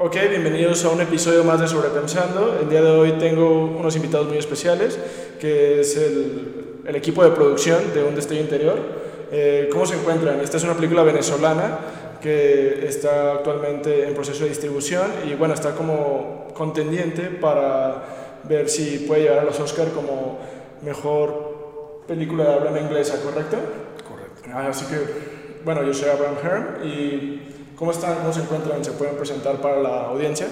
[0.00, 2.56] Ok, bienvenidos a un episodio más de Sobrepensando.
[2.62, 4.96] El día de hoy tengo unos invitados muy especiales,
[5.40, 8.78] que es el, el equipo de producción de Un Destello Interior.
[9.32, 10.38] Eh, ¿Cómo se encuentran?
[10.38, 11.78] Esta es una película venezolana
[12.22, 18.04] que está actualmente en proceso de distribución y bueno, está como contendiente para
[18.44, 20.38] ver si puede llegar a los Oscars como
[20.80, 23.56] mejor película de habla inglesa, ¿correcto?
[24.08, 24.42] Correcto.
[24.54, 28.16] Ah, así que, bueno, yo soy Abraham Herm y ¿cómo están?
[28.16, 28.84] ¿Cómo se encuentran?
[28.84, 30.48] ¿Se pueden presentar para la audiencia?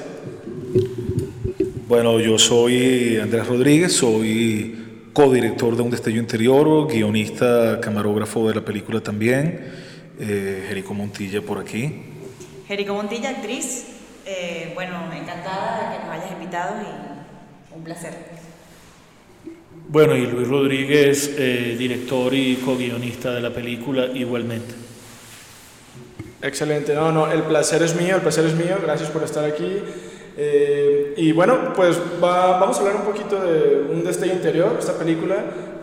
[1.88, 8.60] Bueno, yo soy Andrés Rodríguez, soy codirector de Un Destello Interior, guionista, camarógrafo de la
[8.64, 9.72] película también.
[10.18, 11.92] Eh, Jerico Montilla por aquí.
[12.68, 13.86] Jerico Montilla, actriz.
[14.24, 18.14] Eh, bueno, encantada de que nos hayas invitado y un placer.
[19.88, 24.85] Bueno, y Luis Rodríguez, eh, director y co-guionista de la película, igualmente.
[26.42, 29.82] Excelente, no, no, el placer es mío, el placer es mío, gracias por estar aquí.
[30.36, 34.92] Eh, y bueno, pues va- vamos a hablar un poquito de un destello interior, esta
[34.92, 35.36] película,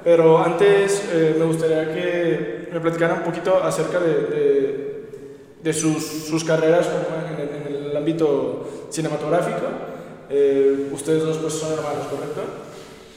[0.03, 7.73] pero antes eh, me gustaría que me platicaran un poquito acerca de, sus, carreras en,
[7.73, 9.61] el, ámbito cinematográfico.
[10.29, 12.41] Eh, ustedes dos pues son hermanos, ¿correcto?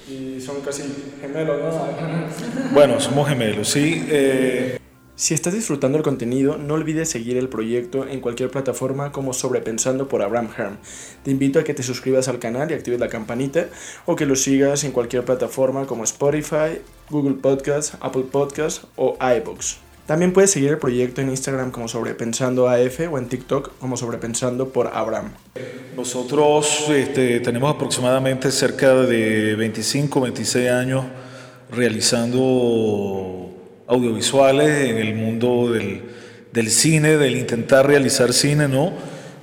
[0.08, 0.84] Y son casi
[1.20, 2.72] gemelos, ¿no?
[2.72, 4.06] Bueno, somos gemelos, sí.
[5.18, 10.08] Si estás disfrutando el contenido, no olvides seguir el proyecto en cualquier plataforma como Sobrepensando
[10.08, 10.76] por Abraham Herm.
[11.22, 13.68] Te invito a que te suscribas al canal y actives la campanita
[14.04, 19.78] o que lo sigas en cualquier plataforma como Spotify, Google Podcasts, Apple Podcasts o iBooks.
[20.04, 24.68] También puedes seguir el proyecto en Instagram como Sobrepensando AF o en TikTok como Sobrepensando
[24.68, 25.32] por Abraham.
[25.96, 31.06] nosotros este, tenemos aproximadamente cerca de 25, 26 años
[31.70, 33.45] realizando
[33.86, 38.92] audiovisuales en el mundo del, cine, del intentar realizar cine, ¿no?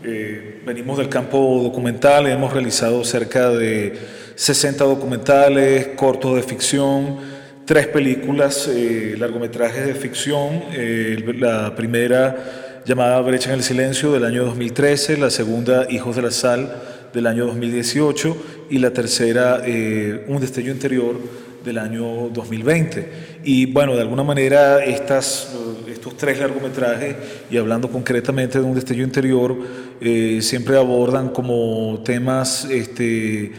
[0.04, 3.94] Eh, venimos del campo documental, hemos realizado cerca de
[4.36, 7.18] 60 documentales, cortos de ficción,
[7.66, 10.64] tres películas, eh, largometrajes de ficción.
[10.74, 16.22] eh, la primera llamada Brecha en el Silencio del año 2013, la segunda Hijos de
[16.22, 16.70] la Sal
[17.14, 21.16] del año 2018 y la tercera eh, Un Destello Interior
[21.64, 23.33] del año 2020.
[23.46, 25.54] Y bueno, de alguna manera estas,
[25.88, 27.16] estos tres largometrajes,
[27.52, 29.58] y hablando concretamente de Un Destello Interior,
[30.00, 33.52] eh, siempre abordan como temas este,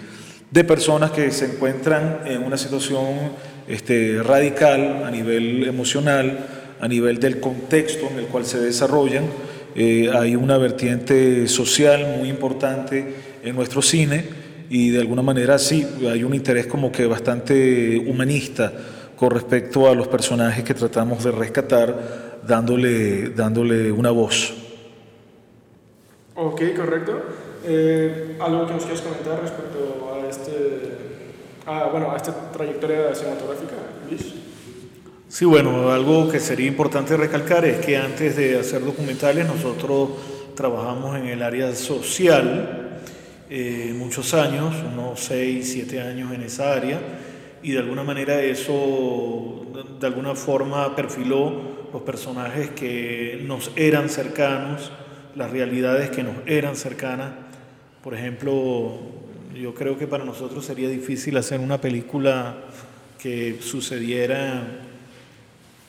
[0.51, 3.05] de personas que se encuentran en una situación
[3.69, 6.47] este, radical a nivel emocional,
[6.81, 9.25] a nivel del contexto en el cual se desarrollan.
[9.77, 13.05] Eh, hay una vertiente social muy importante
[13.43, 14.25] en nuestro cine
[14.71, 18.73] y de alguna manera sí, hay un interés como que bastante humanista
[19.17, 24.55] con respecto a los personajes que tratamos de rescatar dándole, dándole una voz.
[26.37, 27.23] Ok, correcto.
[27.65, 30.53] Eh, ¿Algo que nos quieras comentar respecto a este,
[31.67, 33.75] a, bueno, a esta trayectoria cinematográfica,
[34.09, 34.35] Luis?
[35.29, 40.11] Sí, bueno, algo que sería importante recalcar es que antes de hacer documentales nosotros
[40.55, 43.01] trabajamos en el área social
[43.51, 47.01] eh, muchos años, unos 6, 7 años en esa área,
[47.65, 49.67] y de alguna manera eso
[50.01, 54.93] de- alguna forma perfiló los personajes que nos eran cercanos,
[55.35, 57.33] las realidades que nos eran cercanas.
[58.03, 58.99] Por ejemplo,
[59.61, 62.57] yo creo que para nosotros sería difícil hacer una película
[63.19, 64.81] que sucediera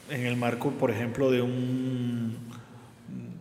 [0.09, 2.37] en el marco, por ejemplo, de un,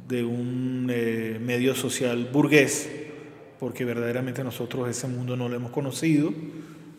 [0.09, 2.91] de un eh, medio social burgués,
[3.61, 6.33] porque verdaderamente nosotros ese mundo no lo hemos conocido.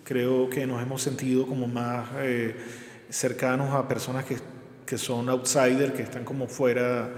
[0.05, 2.55] Creo que nos hemos sentido como más eh,
[3.09, 4.37] cercanos a personas que,
[4.85, 7.09] que son outsiders, que están como fuera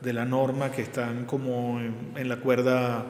[0.00, 3.04] de la norma, que están como en, en la cuerda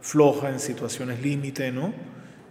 [0.00, 1.92] floja, en situaciones límite, ¿no?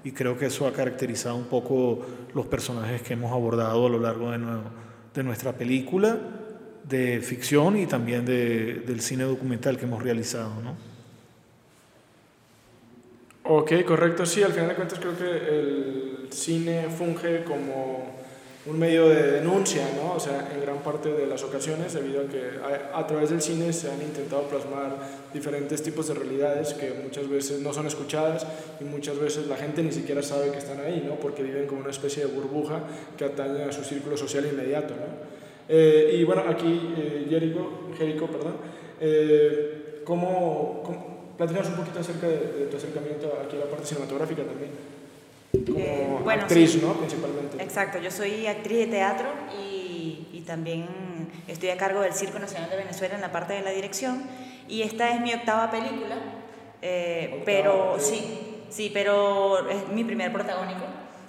[0.04, 2.04] Y creo que eso ha caracterizado un poco
[2.34, 4.40] los personajes que hemos abordado a lo largo de,
[5.14, 6.18] de nuestra película
[6.90, 10.76] de ficción y también de- del cine documental que hemos realizado, ¿no?
[13.44, 14.26] Ok, correcto.
[14.26, 18.22] Sí, al final de cuentas creo que el cine funge como
[18.66, 20.14] un medio de denuncia, ¿no?
[20.14, 22.42] O sea, en gran parte de las ocasiones, debido a que
[22.94, 24.98] a, través del cine se han intentado plasmar
[25.34, 28.46] diferentes tipos de realidades que muchas veces no son escuchadas
[28.80, 31.16] y muchas veces la gente ni siquiera sabe que están ahí, ¿no?
[31.16, 32.84] Porque viven como una especie de burbuja
[33.18, 35.42] que atañe a su círculo social inmediato, ¿no?
[35.68, 38.54] Eh, y bueno, aquí, eh, Jericho, Jericho, perdón,
[39.00, 44.91] eh, ¿cómo, un poquito acerca de, de tu acercamiento aquí a la parte cinematográfica también.
[45.52, 46.82] Como Eh, bueno, actriz, sí.
[46.82, 46.94] ¿no?
[46.94, 47.62] Principalmente.
[47.62, 49.28] Exacto, yo soy actriz de teatro
[49.60, 50.88] y, y también
[51.48, 54.24] estoy a cargo del Circo Nacional de Venezuela en la parte de la dirección.
[54.68, 56.16] Y esta es mi octava película.
[56.82, 60.82] Eh, pero sí, sí, pero es mi primer protagónico.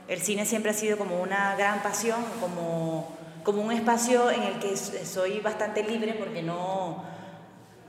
[0.09, 4.59] El cine siempre ha sido como una gran pasión, como, como un espacio en el
[4.59, 7.05] que soy bastante libre porque no,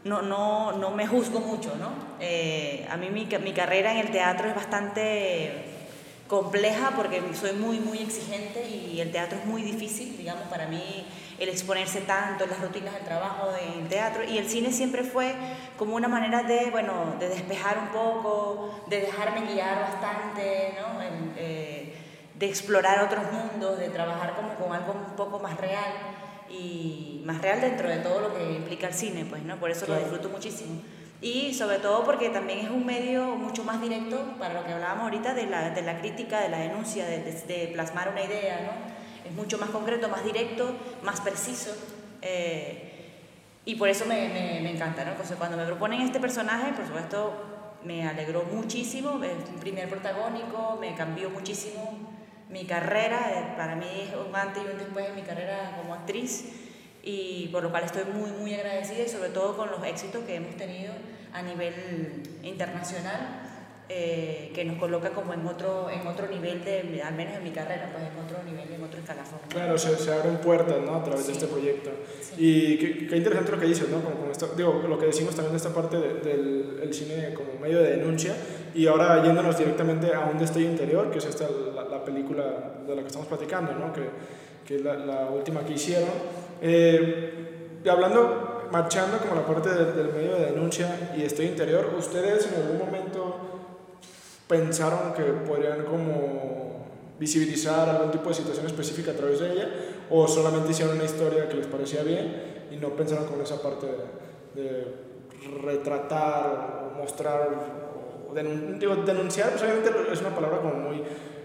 [0.04, 1.92] no, no, no me juzgo mucho, ¿no?
[2.20, 5.66] Eh, a mí mi, mi carrera en el teatro es bastante
[6.28, 11.06] compleja porque soy muy, muy exigente y el teatro es muy difícil, digamos, para mí
[11.40, 15.36] el exponerse tanto en las rutinas del trabajo del teatro y el cine siempre fue
[15.78, 21.02] como una manera de, bueno, de despejar un poco, de dejarme guiar bastante, ¿no?
[21.38, 21.96] Eh,
[22.36, 25.94] de explorar otros mundos, de trabajar como con algo un poco más real
[26.50, 29.58] y más real dentro de todo lo que implica el cine, pues, ¿no?
[29.58, 30.82] Por eso lo disfruto muchísimo.
[31.24, 35.06] Y sobre todo porque también es un medio mucho más directo para lo que hablábamos
[35.06, 39.30] ahorita de la, de la crítica, de la denuncia, de, de, plasmar una idea, ¿no?
[39.30, 41.72] Es mucho más concreto, más directo, más preciso.
[42.22, 42.90] Eh,
[43.64, 45.12] y por eso me, me, me encanta, ¿no?
[45.12, 47.34] Entonces, cuando me proponen este personaje, por supuesto,
[47.86, 52.00] me alegró muchísimo, es un primer protagónico, me cambió muchísimo
[52.50, 55.94] mi carrera, eh, para mí es un antes y un después de mi carrera como
[55.94, 56.63] actriz
[57.04, 60.36] y por lo cual estoy muy, muy agradecida y sobre todo con los éxitos que
[60.36, 60.94] hemos tenido
[61.34, 61.74] a nivel
[62.44, 63.42] internacional,
[63.90, 67.52] eh, que nos coloca como en otro, en otro nivel, de, al menos en mi
[67.52, 69.40] carrera, pues en otro nivel, en otro escalafón.
[69.50, 70.96] Claro, se, se abren puertas ¿no?
[70.96, 71.90] a través de este proyecto.
[72.38, 74.02] Y qué, qué, interesante lo que dices, ¿no?
[74.02, 77.80] Como, esto, digo, lo que decimos también de esta parte del el cine como medio
[77.80, 78.36] de denuncia,
[78.74, 82.46] y ahora yéndonos directamente a un destello interior, que es esta, la, la película
[82.88, 83.92] de la que estamos platicando, ¿no?
[83.92, 84.04] que,
[84.66, 86.10] que es la, la última que hicieron.
[86.66, 92.48] Eh, hablando, marchando como la parte del, del medio de denuncia y estoy interior, ¿ustedes
[92.48, 93.36] en algún momento
[94.48, 96.86] pensaron que podrían como
[97.20, 99.70] visibilizar algún tipo de situación específica a través de ella
[100.10, 103.88] o solamente hicieron una historia que les parecía bien y no pensaron con esa parte
[104.56, 104.88] de, de
[105.62, 107.50] retratar o mostrar
[108.30, 111.04] o denun digo, denunciar pues obviamente es una palabra como muy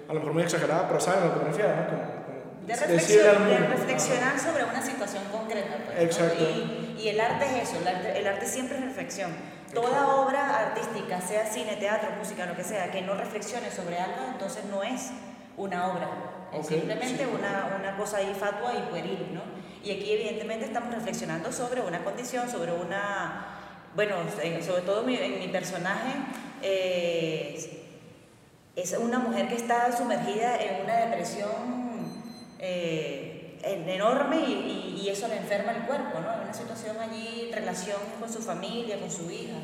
[0.08, 1.86] a lo mejor muy exagerada pero saben a lo que me refiero ¿no?
[1.86, 2.27] como,
[2.76, 5.78] de, de reflexionar sobre una situación concreta.
[5.86, 6.42] Pues, Exacto.
[6.42, 6.48] ¿no?
[6.48, 9.32] Y, y, el arte es eso, el arte, el arte siempre es reflexión.
[9.72, 14.16] Toda obra artística, sea cine, teatro, música, lo que sea, que no reflexione sobre algo,
[14.32, 15.10] entonces no es
[15.56, 16.08] una obra.
[16.52, 17.30] Es okay, simplemente sí.
[17.30, 19.42] una, una cosa ahí fatua y pueril, ¿no?
[19.84, 23.54] Y aquí evidentemente estamos reflexionando sobre una condición, sobre una...
[23.94, 24.16] Bueno,
[24.64, 26.12] sobre todo mi, en mi personaje,
[26.62, 27.84] eh,
[28.76, 31.87] es una mujer que está sumergida en una depresión
[32.58, 36.42] eh, enorme y, y, eso le enferma el cuerpo, ¿no?
[36.42, 39.58] Una situación allí, relación con su familia, con su hija.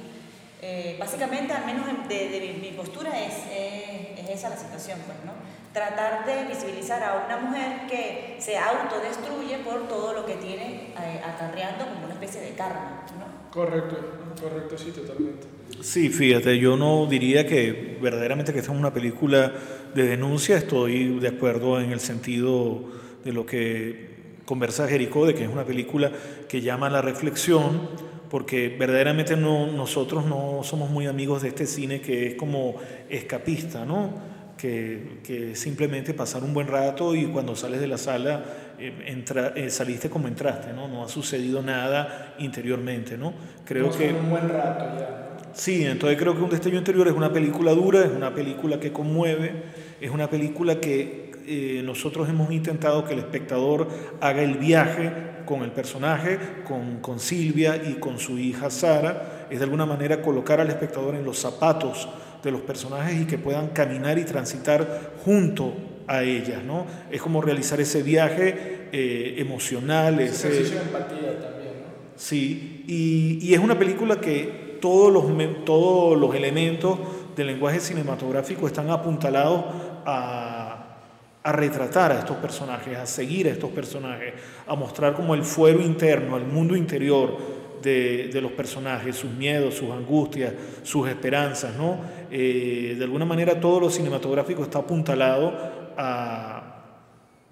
[0.63, 5.19] Eh, básicamente, al menos de, de, mi postura, es, es, es, esa la situación, pues,
[5.25, 5.33] ¿no?
[5.73, 11.21] Tratar de visibilizar a una mujer que se autodestruye por todo lo que tiene eh,
[11.23, 13.51] acarreando como una especie de karma, ¿no?
[13.51, 13.97] Correcto,
[14.41, 15.47] correcto, sí, totalmente.
[15.83, 19.53] Sí, fíjate, yo no diría que verdaderamente que esta es una película
[19.95, 22.83] de denuncia, estoy de acuerdo en el sentido
[23.25, 24.15] de lo que
[24.45, 26.11] conversa Jericó, de que es una película
[26.49, 27.89] que llama a la reflexión,
[28.29, 32.77] porque verdaderamente no, nosotros no somos muy amigos de este cine que es como
[33.09, 34.35] escapista, ¿no?
[34.59, 38.45] Que, que simplemente pasar un buen rato y cuando sales de la sala
[38.79, 40.89] eh, entra, eh, saliste como entraste, ¿no?
[40.89, 43.35] No ha sucedido nada interiormente, ¿no?
[43.65, 44.13] Creo que...
[44.13, 45.24] Un buen rato ya.
[45.55, 48.93] Sí, entonces creo que Un destello interior es una película dura, es una película que
[48.93, 49.53] conmueve,
[50.01, 53.89] es una película que eh, nosotros hemos intentado que el espectador
[54.21, 55.13] haga el viaje
[55.47, 60.23] con el personaje, con, con Silvia y con su hija Sara, es de alguna manera
[60.23, 62.09] colocar al espectador en los zapatos
[62.43, 65.75] de los personajes y que puedan caminar y transitar junto
[66.07, 66.87] a ellas, ¿no?
[67.11, 70.75] Es como realizar ese viaje eh, emocional, ese, ese...
[70.75, 71.95] de empatía también, ¿no?
[72.17, 75.25] Sí, y, y es una película que todos los,
[75.65, 76.99] todos los elementos
[77.35, 79.65] del lenguaje cinematográfico están apuntalados
[80.05, 80.99] a,
[81.43, 84.35] retratar a estos personajes, a seguir a estos personajes,
[84.67, 87.35] a mostrar como el fuero interno, el mundo interior
[87.83, 91.75] de, de los personajes, sus miedos, sus angustias, sus esperanzas.
[91.77, 92.01] ¿no?
[92.31, 95.55] Eh, de alguna manera todo lo cinematográfico está apuntalado
[95.97, 96.85] a,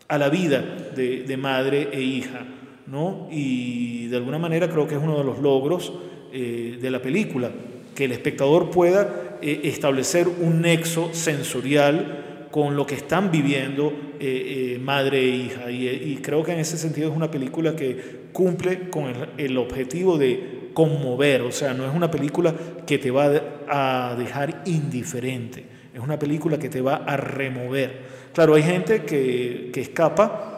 [0.07, 0.61] a la vida
[0.95, 2.41] de, de madre e hija.
[2.87, 3.27] ¿no?
[3.31, 5.95] Y de alguna manera creo que es uno de los logros
[6.33, 7.51] eh, de la película,
[7.95, 14.79] que el espectador pueda eh, establecer un nexo sensorial con lo que están viviendo eh,
[14.83, 15.71] madre e hija.
[15.71, 20.19] Y, creo que en ese sentido es una película que cumple con el, el, objetivo
[20.19, 22.55] de conmover, o sea, no es una película
[22.87, 23.31] que te va
[23.69, 28.23] a dejar indiferente, es una película que te va a remover.
[28.33, 30.52] Claro, hay gente que, que escapa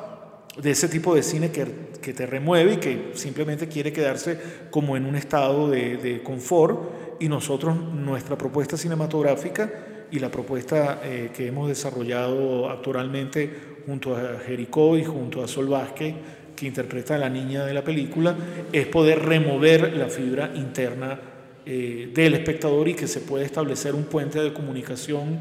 [0.61, 1.67] de ese tipo de cine que,
[2.01, 4.39] que, te remueve y que simplemente quiere quedarse
[4.71, 7.19] como en un estado de, de confort.
[7.21, 9.71] Y nosotros, nuestra propuesta cinematográfica
[10.11, 15.69] y la propuesta eh, que hemos desarrollado actualmente junto a Jericó y junto a Sol
[15.69, 16.15] Vázquez,
[16.55, 18.37] que interpreta a la niña de la película,
[18.73, 21.21] es poder remover la fibra interna
[21.67, 25.39] eh, del espectador y que se puede establecer un puente de comunicación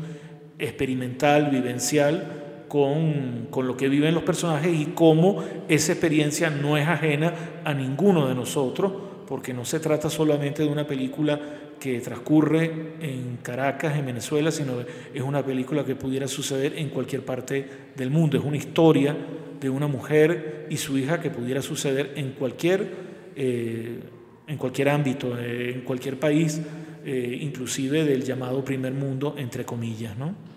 [0.57, 2.42] experimental, vivencial,
[2.73, 7.31] con, con, lo que viven los personajes y cómo esa experiencia no es ajena
[7.63, 8.91] a ninguno de nosotros,
[9.27, 11.39] porque no se trata solamente de una película
[11.79, 14.73] que transcurre en Caracas, en Venezuela, sino
[15.13, 17.63] es una película que pudiera suceder en cualquier parte
[17.95, 18.39] del mundo.
[18.39, 19.15] Es una historia
[19.61, 22.89] de una mujer y su hija que pudiera suceder en cualquier,
[23.35, 23.99] eh,
[24.47, 26.59] en cualquier ámbito, eh, en cualquier país,
[27.05, 30.52] eh, inclusive del llamado primer mundo, entre comillas, ¿no?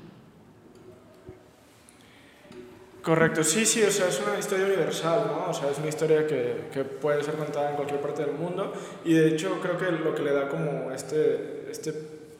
[3.07, 5.51] Correcto, sí, sí, o sea, es una historia universal, ¿no?
[5.51, 8.73] O sea, es una historia que, que, puede ser contada en cualquier parte del mundo
[9.05, 11.95] y de hecho creo que lo que le da como este, este,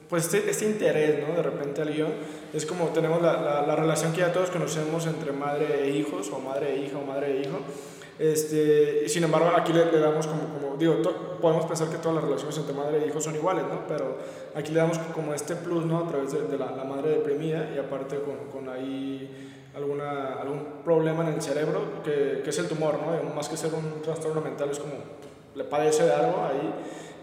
[0.09, 1.33] pues este, este interés, ¿no?
[1.33, 2.11] De repente al guion
[2.53, 6.29] es como tenemos la, la, la, relación que ya todos conocemos entre madre e hijos
[6.33, 7.59] o madre e hija o madre e hijo.
[8.19, 10.97] Este, sin embargo, aquí le, damos como, como digo,
[11.39, 13.87] podemos pensar que todas las relaciones entre madre e hijo son iguales, ¿no?
[13.87, 14.17] Pero
[14.53, 15.99] aquí le damos como este plus, ¿no?
[15.99, 20.81] A través de, de la, la, madre deprimida y aparte con, con ahí alguna, algún
[20.83, 23.33] problema en el cerebro, que, que es el tumor, ¿no?
[23.33, 24.93] Más que ser un trastorno mental, es como
[25.55, 26.73] le padece de algo ahí.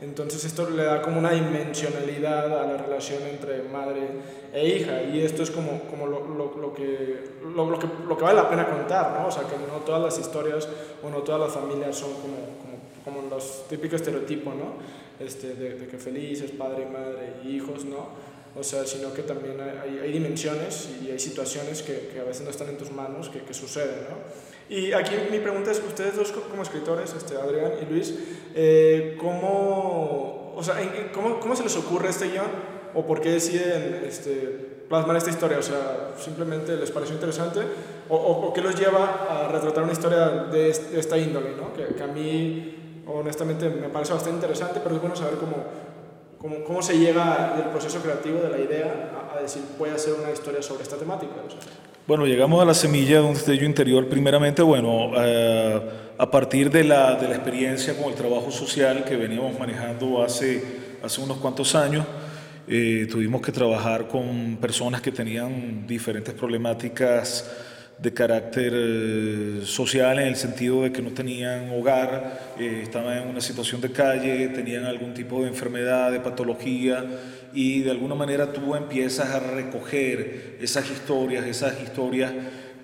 [0.02, 4.02] Entonces esto le da como una dimensionalidad a la relación entre madre
[4.52, 8.24] e hija y esto es como, como lo, lo, lo que, lo, que, lo que
[8.24, 9.28] vale la pena contar, ¿no?
[9.28, 10.68] O sea, que no todas las historias
[11.02, 12.36] o no todas las familias son como,
[13.04, 14.74] como, como los típicos estereotipos, ¿no?
[15.24, 18.33] Este, de, de que felices, padre, madre y hijos, ¿no?
[18.56, 22.42] O sea, sino que también hay, hay dimensiones y hay situaciones que, que, a veces
[22.42, 24.16] no están en tus manos, que, que suceden, ¿no?
[24.68, 28.14] Y aquí mi pregunta es, ustedes dos como escritores, este, Adrián y Luis,
[28.54, 30.76] eh, ¿cómo, o sea,
[31.12, 32.46] ¿cómo, ¿cómo, se les ocurre este guion?
[32.94, 35.58] ¿O por qué deciden este, plasmar esta historia?
[35.58, 37.60] O sea, ¿simplemente les pareció interesante?
[38.08, 41.74] ¿O, o, o qué los lleva a retratar una historia de, esta índole, ¿no?
[41.74, 45.56] Que, que a mí, honestamente, me parece bastante interesante, pero es bueno saber cómo
[46.44, 49.94] ¿Cómo, ¿Cómo, se llega del proceso creativo, de la idea, a, a decir, voy a
[49.94, 51.32] hacer una historia sobre esta temática?
[51.36, 51.58] O sea,
[52.06, 55.80] bueno, llegamos a la semilla de un destello interior, primeramente, bueno, eh,
[56.18, 60.62] a partir de la, de la, experiencia con el trabajo social que veníamos manejando hace,
[61.02, 62.04] hace unos cuantos años.
[62.68, 67.50] Eh, tuvimos que trabajar con personas que tenían diferentes problemáticas
[68.04, 73.28] de carácter eh, social en el sentido de que no tenían hogar, eh, estaban en
[73.28, 77.02] una situación de calle, tenían algún tipo de enfermedad, de patología
[77.54, 82.30] y de alguna manera tú empiezas a recoger esas historias, esas historias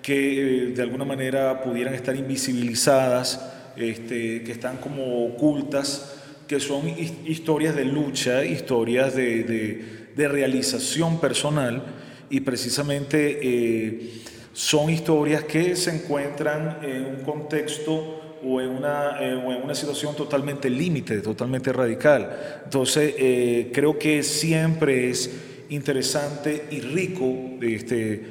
[0.01, 6.15] que eh, de alguna manera pudieran estar invisibilizadas, este, que están como ocultas,
[6.47, 6.89] que son
[7.27, 9.85] historias de lucha, historias de, de,
[10.15, 11.83] de realización personal
[12.31, 14.19] y precisamente
[14.53, 19.75] son historias que se encuentran en un contexto o en una, eh, o en una
[19.75, 22.61] situación totalmente límite, totalmente radical.
[22.63, 25.29] Entonces, eh, creo que siempre es
[25.69, 28.21] interesante y rico este,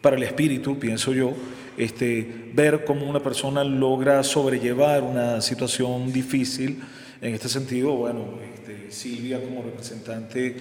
[0.00, 1.32] para el espíritu, pienso yo,
[1.76, 6.80] este, ver cómo una persona logra sobrellevar una situación difícil.
[7.20, 10.56] En este sentido, bueno, este, Silvia como representante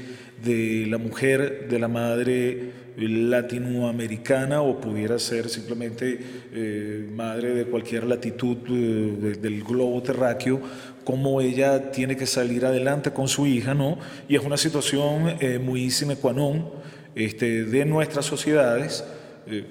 [0.45, 6.17] de la mujer, de la madre latinoamericana o pudiera ser simplemente
[6.53, 10.61] eh, madre de cualquier latitud eh, de, del globo terráqueo,
[11.03, 13.97] cómo ella tiene que salir adelante con su hija, ¿no?
[14.29, 16.71] Y es una situación eh, muy sine qua non
[17.15, 19.03] este, de nuestras sociedades,
[19.47, 19.65] eh,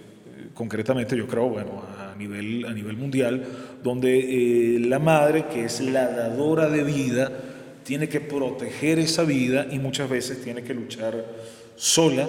[0.55, 3.45] concretamente yo creo, bueno, a nivel, a nivel mundial,
[3.83, 7.31] donde eh, la madre, que es la dadora de vida,
[7.85, 11.25] tiene que proteger esa vida y muchas veces tiene que luchar
[11.77, 12.29] sola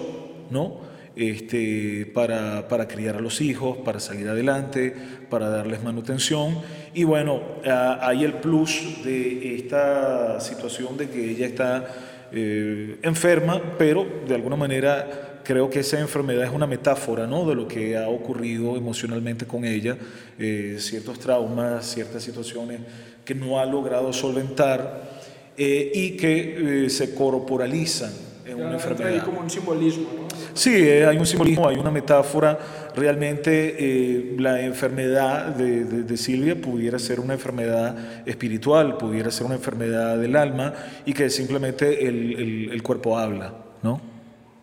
[0.49, 0.95] ¿no?
[1.15, 4.93] Este, para, para, criar a los hijos, para salir adelante,
[5.29, 6.59] para darles manutención.
[6.93, 11.87] Y bueno, hay el plus de esta situación de que ella está
[12.33, 17.47] eh, enferma, pero de alguna manera creo que esa enfermedad es una metáfora ¿no?
[17.47, 19.95] de lo que ha ocurrido emocionalmente con ella,
[20.37, 22.81] eh, ciertos traumas, ciertas situaciones
[23.23, 25.14] que no ha logrado solventar
[25.57, 28.11] eh, y que se corporalizan
[28.45, 29.13] en una enfermedad.
[29.13, 30.25] Hay como un simbolismo, ¿no?
[30.53, 32.57] Sí, eh, hay un simbolismo, hay una metáfora.
[32.95, 39.47] Realmente eh, la enfermedad de, de, de, Silvia pudiera ser una enfermedad espiritual, pudiera ser
[39.47, 40.73] una enfermedad del alma
[41.05, 43.99] y que simplemente el, el, el cuerpo habla, ¿no?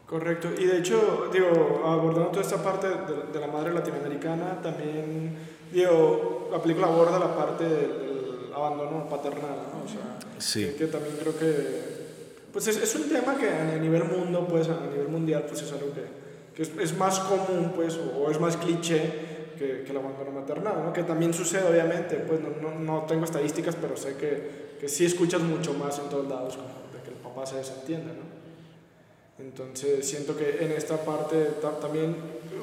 [0.06, 0.48] Correcto.
[0.58, 5.36] Y de hecho, digo, abordando toda esta parte de, de la madre latinoamericana, también
[5.72, 8.12] digo, la película aborda la parte del,
[8.54, 9.84] abandono paternal, ¿no?
[9.84, 10.74] O sea, sí.
[10.76, 12.02] que, también creo que
[12.52, 15.72] pues es, es, un tema que a nivel mundo, pues a nivel mundial, pues es
[15.72, 16.04] algo que,
[16.54, 20.84] que es, es, más común, pues, o, es más cliché que, que, el abandono maternal,
[20.84, 20.92] ¿no?
[20.92, 25.06] Que también sucede, obviamente, pues no, no, no tengo estadísticas, pero sé que, que, sí
[25.06, 28.42] escuchas mucho más en todos lados, como de que el papá se desentiende, ¿no?
[29.38, 32.14] Entonces siento que en esta parte también,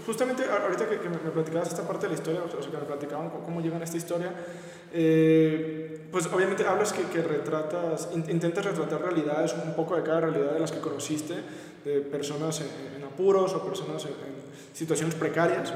[0.06, 2.84] justamente ahorita que, que, me platicabas esta parte de la historia, o sea, que me
[2.84, 4.32] platicaban cómo llegan a esta historia,
[4.94, 10.22] eh, pues obviamente hablas que, que retratas, in, intentas retratar realidades, un poco de cada
[10.22, 11.36] realidad de las que conociste,
[11.86, 14.14] de personas en, apuros o personas en,
[14.74, 15.74] situaciones precarias.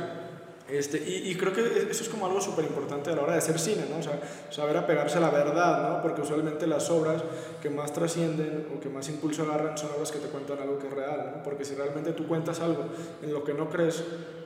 [0.69, 3.39] Este, y, y, creo que eso es como algo súper importante a la hora de
[3.39, 3.97] hacer cine, ¿no?
[4.49, 6.01] Saber apegarse a la verdad, ¿no?
[6.01, 7.21] Porque usualmente las obras
[7.61, 10.87] que más trascienden o que más impulso agarran son obras que te cuentan algo que
[10.87, 11.43] es real, ¿no?
[11.43, 12.85] Porque si realmente tú cuentas algo
[13.21, 14.03] en lo que no crees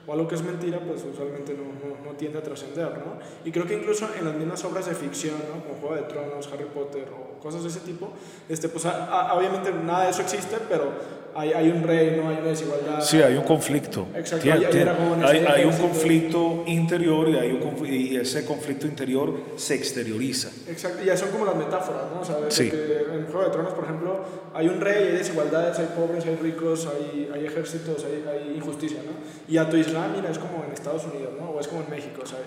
[0.08, 3.20] o algo que es mentira, pues usualmente no, no, no tiende a trascender, ¿no?
[3.44, 5.62] Y creo que incluso en las mismas obras de ficción, ¿no?
[5.62, 8.10] Como Juego de Tronos, Harry Potter o cosas de ese tipo,
[8.50, 10.92] este, pues a, a, obviamente nada de eso existe, pero
[11.38, 13.00] hay, hay, un reino, hay una desigualdad.
[13.00, 14.08] Sí, hay un conflicto.
[14.16, 14.42] Exacto.
[14.42, 18.88] Tiene, hay, dragones, hay, hay, un conflicto interior y, hay un conflicto, y ese conflicto
[18.88, 20.50] interior se exterioriza.
[20.68, 22.22] Exacto, y ya son como las metáforas, ¿no?
[22.22, 22.72] O sea, sí.
[22.72, 24.20] que en Juego de Tronos, por ejemplo,
[24.52, 28.98] hay un rey, hay desigualdades, hay pobres, hay ricos, hay, hay ejércitos, hay, hay injusticia,
[29.06, 29.12] ¿no?
[29.48, 31.52] Y a tu Islam, mira, es como en Estados Unidos, ¿no?
[31.52, 32.40] O es como en México, o sea,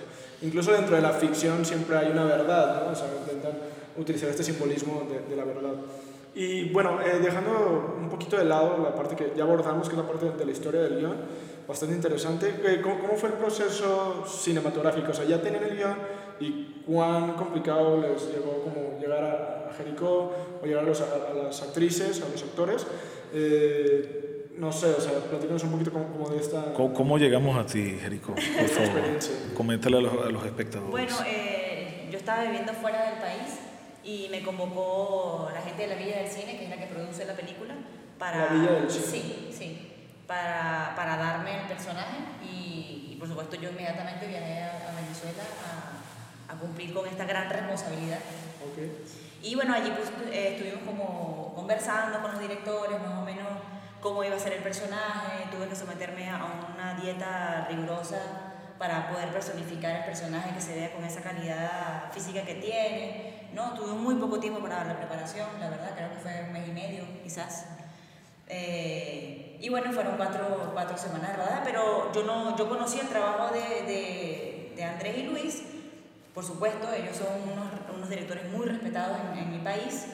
[0.43, 2.91] incluso dentro de la ficción siempre hay una verdad, ¿no?
[2.91, 3.53] O sea, intentan
[4.01, 5.75] utilizar este simbolismo de, de la verdad.
[6.35, 10.01] Y bueno, eh, dejando un poquito de lado la parte que ya abordamos, que es
[10.01, 11.17] la parte de la historia del guion,
[11.67, 12.55] bastante interesante.
[12.65, 15.11] Eh, ¿cómo, ¿cómo, fue el proceso cinematográfico?
[15.11, 15.97] O sea, ya tenían el guion
[16.39, 21.05] y cuán complicado les llegó como llegar a, a Jericó o llegar a, los, a,
[21.31, 22.87] a, las actrices, a los actores.
[23.33, 26.75] Eh, no sé, o sea, platícanos un poquito como, como de esta...
[26.75, 28.35] ¿Cómo, ¿Cómo, llegamos a ti, Jericó?
[28.35, 29.03] Por favor,
[29.55, 30.91] coméntale a los, a los espectadores.
[30.91, 33.70] Bueno, eh, yo estaba viviendo fuera del país
[34.05, 37.25] y me convocó la gente de la Villa del Cine, que es la que produce
[37.25, 37.75] la película,
[38.19, 38.47] para...
[38.47, 39.07] ¿La Villa del Cine?
[39.07, 39.93] Sí, sí,
[40.27, 45.43] para, para darme el personaje y, y, por supuesto yo inmediatamente viajé a, a Venezuela
[46.49, 48.21] a, a, cumplir con esta gran responsabilidad.
[48.73, 49.05] Okay.
[49.43, 53.47] Y bueno, allí pues, eh, estuvimos como conversando con los directores, más o menos
[54.01, 59.29] cómo iba a ser el personaje, tuve que someterme a una dieta rigurosa para poder
[59.31, 63.40] personificar el personaje que se vea con esa calidad física que tiene.
[63.55, 66.69] No, tuve muy poco tiempo para la preparación, la verdad, creo que fue un mes
[66.69, 67.67] y medio quizás.
[68.47, 73.53] Eh, y bueno, fueron cuatro, cuatro semanas de pero yo, no, yo conocí el trabajo
[73.55, 75.63] de, de, de Andrés y Luis,
[76.35, 80.07] por supuesto, ellos son unos, unos directores muy respetados en, en mi país,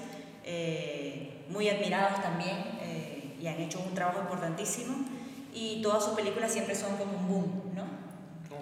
[0.45, 4.97] eh, muy admirados también eh, y han hecho un trabajo importantísimo
[5.53, 7.85] y todas sus películas siempre son como un boom, ¿no?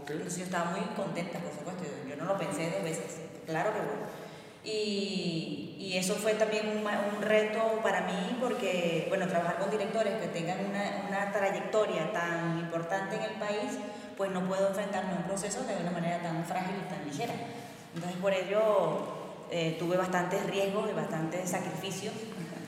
[0.02, 0.16] Okay.
[0.16, 3.78] Entonces yo estaba muy contenta, por supuesto, yo no lo pensé dos veces, claro que
[3.78, 4.23] bueno.
[4.64, 10.14] Y, y eso fue también un, un, reto para mí porque, bueno, trabajar con directores
[10.14, 13.78] que tengan una, una, trayectoria tan importante en el país,
[14.16, 17.34] pues no puedo enfrentarme a un proceso de una manera tan frágil y tan ligera.
[17.94, 22.14] Entonces por ello eh, tuve bastantes riesgos y bastantes sacrificios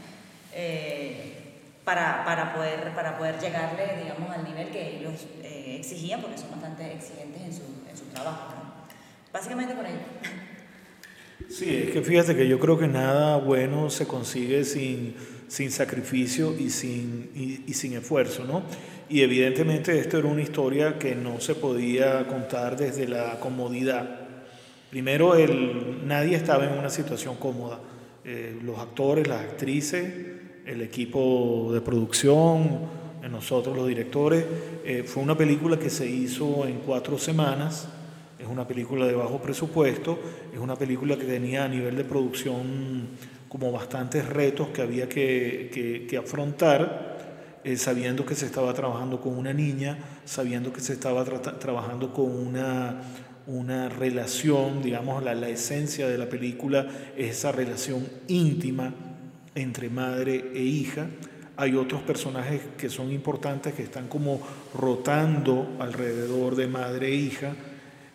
[0.52, 6.36] eh, para, para, poder, para poder llegarle, digamos, al nivel que ellos eh, exigían, porque
[6.36, 8.52] son bastante exigentes en su, en su trabajo.
[8.54, 9.32] ¿no?
[9.32, 9.98] Básicamente por ahí.
[11.48, 15.14] Sí, es que fíjate que yo creo que nada bueno se consigue sin,
[15.48, 17.30] sin sacrificio y sin,
[17.66, 18.62] y, sin esfuerzo, ¿no?
[19.08, 24.20] Y evidentemente esto era una historia que no se podía contar desde la comodidad.
[24.90, 27.78] Primero, el, nadie estaba en una situación cómoda.
[28.24, 30.12] Eh, los actores, las actrices,
[30.66, 34.44] el equipo de producción, nosotros los directores.
[34.84, 37.88] Eh, fue una película que se hizo en cuatro semanas
[38.38, 40.18] es una película de bajo presupuesto,
[40.52, 43.08] es una película que tenía a nivel de producción
[43.48, 49.20] como bastantes retos que había que, que, que afrontar, eh, sabiendo que se estaba trabajando
[49.20, 53.00] con una niña, sabiendo que se estaba tra trabajando con una,
[53.46, 58.92] una relación, digamos, la, la esencia de la película es esa relación íntima
[59.54, 61.06] entre madre e hija.
[61.56, 64.40] Hay otros personajes que son importantes, que están como
[64.74, 67.54] rotando alrededor de madre e hija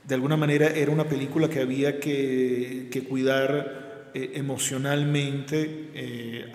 [0.04, 6.52] de alguna manera era una película que había que, cuidar eh, emocionalmente eh,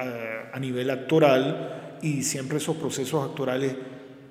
[0.53, 3.75] a, nivel actoral y siempre esos procesos actorales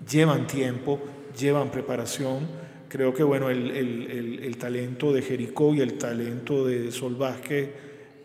[0.10, 0.99] llevan tiempo,
[1.39, 2.47] llevan preparación.
[2.89, 7.69] Creo que bueno, el, talento de Jericó y el talento de Sol Vázquez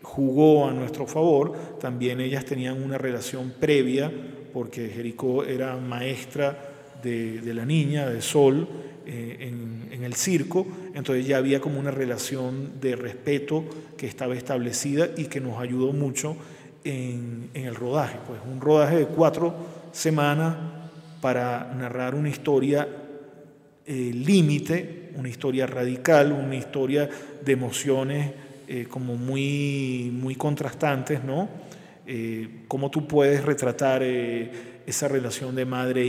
[0.01, 1.77] jugó a nuestro favor.
[1.79, 4.11] También ellas tenían una relación previa
[4.53, 6.69] porque Jericó era maestra
[7.03, 8.67] de la niña, de Sol,
[9.05, 13.65] eh, en, en, el circo, entonces ya había como una relación de respeto
[13.97, 16.37] que estaba establecida y que nos ayudó mucho
[16.83, 18.17] en, el rodaje.
[18.27, 19.55] Pues un rodaje de cuatro
[19.91, 20.55] semanas
[21.21, 22.87] para narrar una historia
[23.85, 27.09] eh, límite, una historia radical, una historia
[27.43, 28.31] de emociones
[28.67, 31.49] eh, como muy, muy contrastantes, ¿no?
[32.07, 36.07] Eh, cómo tú puedes retratar esa relación de madre e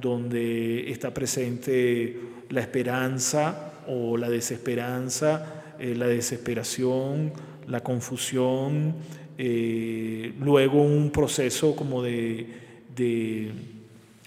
[0.00, 2.18] donde está presente
[2.50, 7.32] la esperanza o la desesperanza, la desesperación,
[7.66, 8.94] la confusión,
[9.40, 12.46] eh, luego un proceso como de,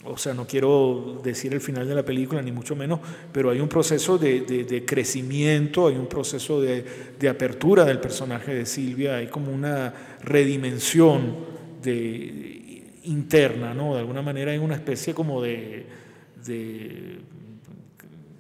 [0.06, 3.02] o sea, no quiero decir el final de la película, ni mucho menos,
[3.34, 9.18] pero hay un proceso de, crecimiento, hay un proceso de, apertura del personaje de Silvia,
[9.18, 11.36] hay como una redimensión
[11.84, 12.61] de,
[13.04, 13.94] interna, ¿no?
[13.94, 15.86] De alguna manera hay una especie como de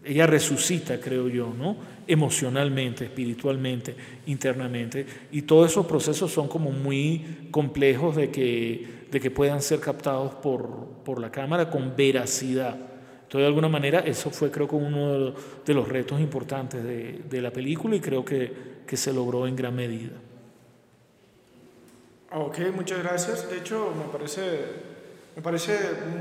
[0.04, 1.78] ella resucita, creo yo, ¿no?
[2.08, 3.95] emocionalmente, espiritualmente,
[4.26, 5.06] internamente.
[5.32, 10.34] Y todos esos procesos son como muy complejos de que, de que puedan ser captados
[10.36, 12.76] por, por la cámara con veracidad.
[12.76, 15.34] Entonces, de alguna manera, eso fue creo uno
[15.65, 18.52] de los retos importantes de, de la película y creo que,
[18.86, 20.12] que, se logró en gran medida.
[22.34, 23.50] Ok, muchas gracias.
[23.50, 24.41] De hecho, me parece,
[25.36, 25.78] me parece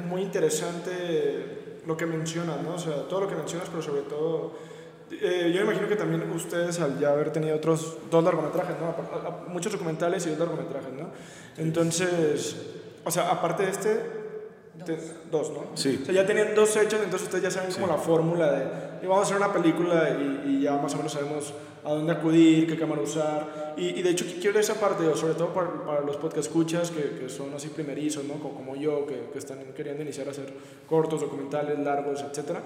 [0.08, 2.74] muy interesante lo que mencionas, ¿no?
[2.74, 4.54] O sea, todo lo que mencionas, pero sobre todo,
[5.12, 9.52] eh, yo imagino que también ustedes al ya haber tenido otros dos largometrajes, ¿no?
[9.52, 11.10] Muchos documentales y dos largometrajes, ¿no?
[11.56, 12.56] Entonces,
[13.04, 14.20] o sea, aparte de este,
[15.30, 15.50] Dos.
[15.50, 15.76] ¿no?
[15.76, 16.00] Sí.
[16.02, 18.64] O sea, ya tenían dos hechos, entonces ustedes ya saben como la fórmula de,
[19.02, 21.52] y vamos a hacer una película y, y, ya más o menos sabemos
[21.84, 23.74] a dónde acudir, qué cámara usar.
[23.76, 27.18] Y, y de hecho quiero esa parte, sobre todo para, para los podcast escuchas que,
[27.18, 28.34] que, son así primerizos, ¿no?
[28.34, 30.52] como, como yo, que, que, están queriendo iniciar a hacer
[30.88, 32.58] cortos, documentales, largos, etc.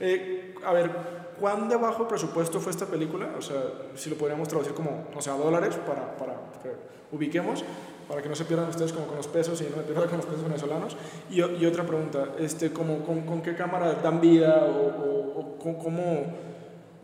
[0.00, 0.90] Eh, a ver,
[1.38, 3.34] ¿cuán de bajo presupuesto fue esta película?
[3.36, 3.62] O sea,
[3.94, 6.70] si lo podríamos traducir como, o sea, dólares para, para que
[7.12, 7.64] ubiquemos,
[8.08, 10.18] para que no se pierdan ustedes como con los pesos y no me pierdan con
[10.18, 10.96] los pesos venezolanos.
[11.30, 16.51] Y, y otra pregunta, este, como, con, ¿con qué cámara dan vida o, o, cómo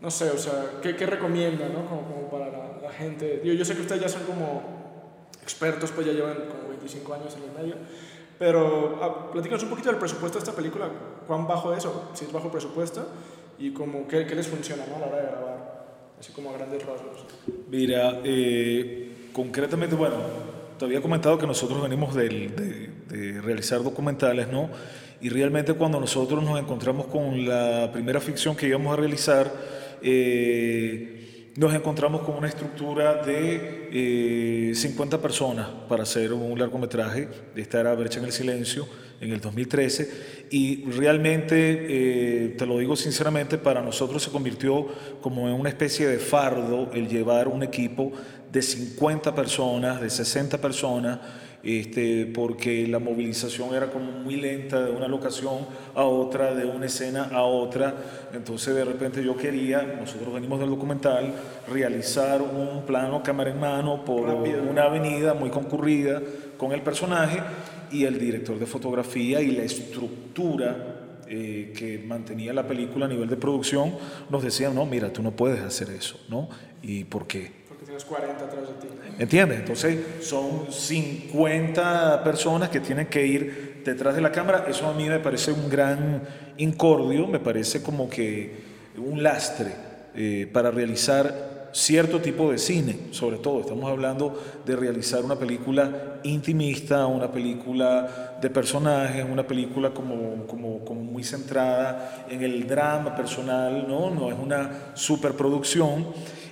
[0.01, 1.85] no sé, o sea, ¿qué, qué recomienda, no?
[1.85, 2.47] Como, para
[2.81, 3.41] la, gente.
[3.43, 4.63] Yo, yo, sé que ustedes ya son como
[5.43, 7.75] expertos, pues ya llevan como 25 años en el medio,
[8.37, 10.89] pero ah, platícanos un poquito del presupuesto de esta película,
[11.27, 13.05] cuán bajo es o si es bajo presupuesto
[13.57, 14.95] y como qué, qué les funciona ¿no?
[14.95, 15.85] a la hora de grabar,
[16.19, 17.25] así como a grandes rasgos.
[17.69, 20.15] Mira, eh, concretamente, bueno,
[20.77, 24.69] te había comentado que nosotros venimos de, de realizar documentales, ¿no?
[25.21, 29.51] Y realmente cuando nosotros nos encontramos con la primera ficción que íbamos a realizar,
[30.01, 37.27] eh, nos encontramos con una estructura de 50 eh, personas para hacer un largometraje.
[37.55, 38.87] Esta era Brecha en el Silencio
[39.21, 41.55] en el 2013 y realmente,
[41.89, 44.87] eh, te lo digo sinceramente, para nosotros se convirtió
[45.21, 48.13] como en una especie de fardo el llevar un equipo
[48.51, 51.19] de 50 personas, de 60 personas
[51.63, 56.85] este, porque la movilización era como muy lenta de una locación a otra, de una
[56.85, 57.95] escena a otra.
[58.33, 61.33] Entonces de repente yo quería, nosotros venimos del documental,
[61.67, 66.21] realizar un plano cámara en mano por una avenida muy concurrida
[66.57, 67.39] con el personaje
[67.91, 73.29] y el director de fotografía y la estructura eh, que mantenía la película a nivel
[73.29, 73.93] de producción
[74.29, 76.49] nos decían, no, mira, tú no puedes hacer eso, ¿no?
[76.81, 77.51] ¿Y por qué?
[78.03, 78.93] 40 atrás de ti.
[79.17, 79.59] ¿Entiendes?
[79.59, 84.65] Entonces son 50 personas que tienen que ir detrás de la cámara.
[84.67, 86.23] Eso a mí me parece un gran
[86.57, 89.71] incordio, me parece como que un lastre
[90.15, 93.61] eh, para realizar cierto tipo de cine, sobre todo.
[93.61, 100.83] Estamos hablando de realizar una película intimista, una película de personajes, una película como, como,
[100.83, 104.09] como muy centrada en el drama personal, ¿no?
[104.09, 106.07] No es una superproducción.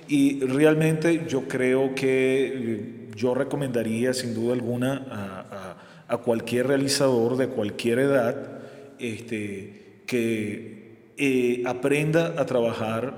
[0.08, 5.04] Y realmente yo creo que eh, yo recomendaría sin duda alguna
[6.08, 8.34] a, cualquier realizador de cualquier edad
[8.98, 13.12] este, que eh, aprenda a trabajar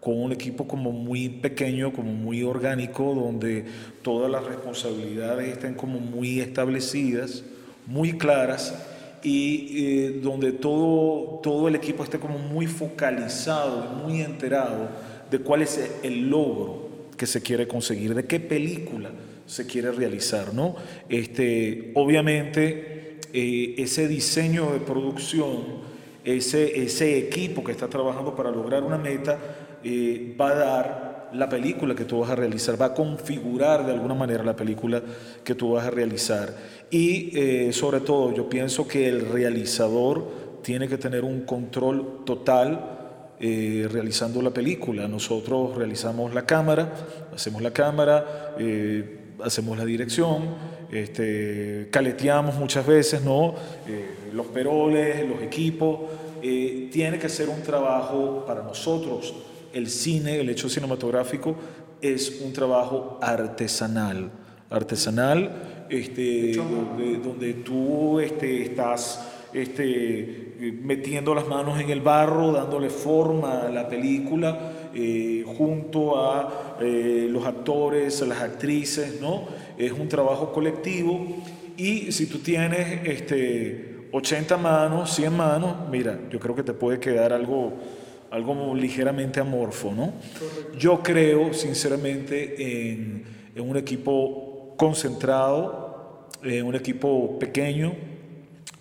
[0.00, 3.64] con un equipo como muy pequeño, como muy orgánico, donde
[4.02, 7.42] todas las responsabilidades estén como muy establecidas,
[7.86, 8.74] muy claras
[9.22, 14.88] y eh, donde todo, todo el equipo esté como muy focalizado, muy enterado
[15.30, 19.10] de cuál es el logro que se quiere conseguir, de qué película
[19.46, 20.76] se quiere realizar, ¿no?
[21.08, 25.88] Este, obviamente, eh, ese diseño de producción,
[26.24, 29.38] ese, ese equipo que está trabajando para lograr una meta,
[29.82, 33.92] eh, va a dar la película que tú vas a realizar, va a configurar de
[33.92, 35.02] alguna manera la película
[35.44, 36.54] que tú vas a realizar.
[36.90, 40.26] Y eh, sobre todo, yo pienso que el realizador
[40.62, 42.97] tiene que tener un control total
[43.40, 45.06] eh, realizando la película.
[45.06, 46.92] Nosotros realizamos la cámara,
[47.32, 50.56] hacemos la cámara, eh, hacemos la dirección,
[50.90, 53.54] este, caleteamos muchas veces, ¿no?
[53.86, 56.00] Eh, los peroles, los equipos.
[56.40, 59.34] tiene que ser un trabajo para nosotros.
[59.72, 61.56] El cine, el hecho cinematográfico,
[62.00, 64.30] es un trabajo artesanal.
[64.70, 69.20] Artesanal, este, donde, donde tú este, estás
[69.52, 76.76] este, metiendo las manos en el barro, dándole forma a la película, eh, junto a
[76.80, 79.44] eh, los actores, a las actrices, ¿no?
[79.76, 81.24] Es un trabajo colectivo
[81.76, 86.98] y si tú tienes este, 80 manos, 100 manos, mira, yo creo que te puede
[86.98, 87.74] quedar algo,
[88.32, 90.14] algo ligeramente amorfo, ¿no?
[90.76, 93.22] Yo creo, sinceramente, en,
[93.54, 97.92] en un equipo concentrado, en un equipo pequeño,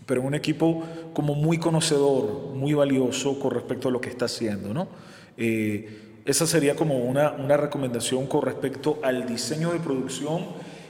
[0.08, 0.84] pero un equipo
[1.18, 4.72] como muy conocedor, muy valioso con respecto a lo que está haciendo.
[4.72, 4.88] ¿no?
[5.36, 10.46] Eh, esa sería como una, una recomendación con respecto al diseño de producción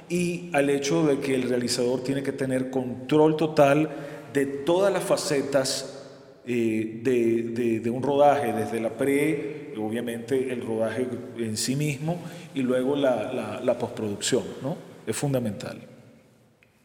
[0.10, 3.90] y al hecho de que el realizador tiene que tener control total
[4.34, 6.04] de todas las facetas
[6.46, 12.18] eh, de, de, un rodaje, desde la pre, obviamente el rodaje en sí mismo
[12.54, 14.76] y luego la, la, la postproducción, ¿no?
[15.06, 15.80] Es fundamental.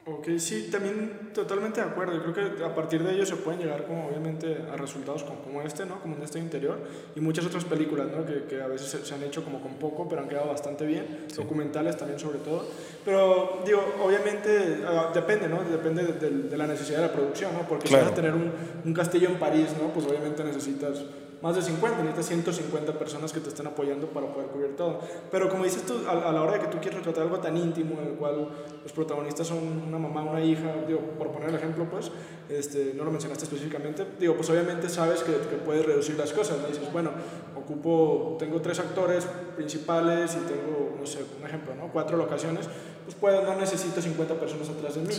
[0.04, 2.14] Ok, sí, también totalmente de acuerdo.
[2.14, 5.62] Yo creo que a partir de ello se pueden llegar como obviamente a resultados como,
[5.62, 6.00] este, ¿no?
[6.00, 6.80] Como en este interior
[7.14, 8.26] y muchas otras películas, ¿no?
[8.26, 11.26] Que, que a veces se, han hecho como con poco, pero han quedado bastante bien.
[11.36, 12.66] Documentales también sobre todo.
[13.04, 15.62] Pero digo, obviamente ah, depende, ¿no?
[15.62, 17.60] Depende de, la necesidad de la producción, ¿no?
[17.68, 18.50] Porque si vas a tener un,
[18.84, 19.92] un castillo en París, ¿no?
[19.92, 21.04] Pues obviamente necesitas
[21.42, 25.00] más de 50, necesitas 150 personas que te estén apoyando para poder cubrir todo.
[25.30, 28.00] Pero como dices tú, a, la hora de que tú quieres retratar algo tan íntimo,
[28.00, 28.48] en el cual
[28.82, 32.12] los protagonistas son una mamá, una hija, digo, por poner el ejemplo, pues,
[32.48, 36.58] este, no lo mencionaste específicamente, digo, pues obviamente sabes que, que puedes reducir las cosas,
[36.60, 36.68] ¿no?
[36.68, 37.10] dices, bueno,
[37.56, 39.26] ocupo, tengo tres actores
[39.56, 41.92] principales y tengo, no sé, un ejemplo, ¿no?
[41.92, 42.68] Cuatro locaciones,
[43.04, 45.14] pues puedo, no necesito 50 personas atrás de mí,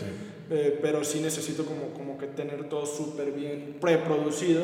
[0.50, 4.62] eh, pero sí necesito como, como que tener todo súper bien preproducido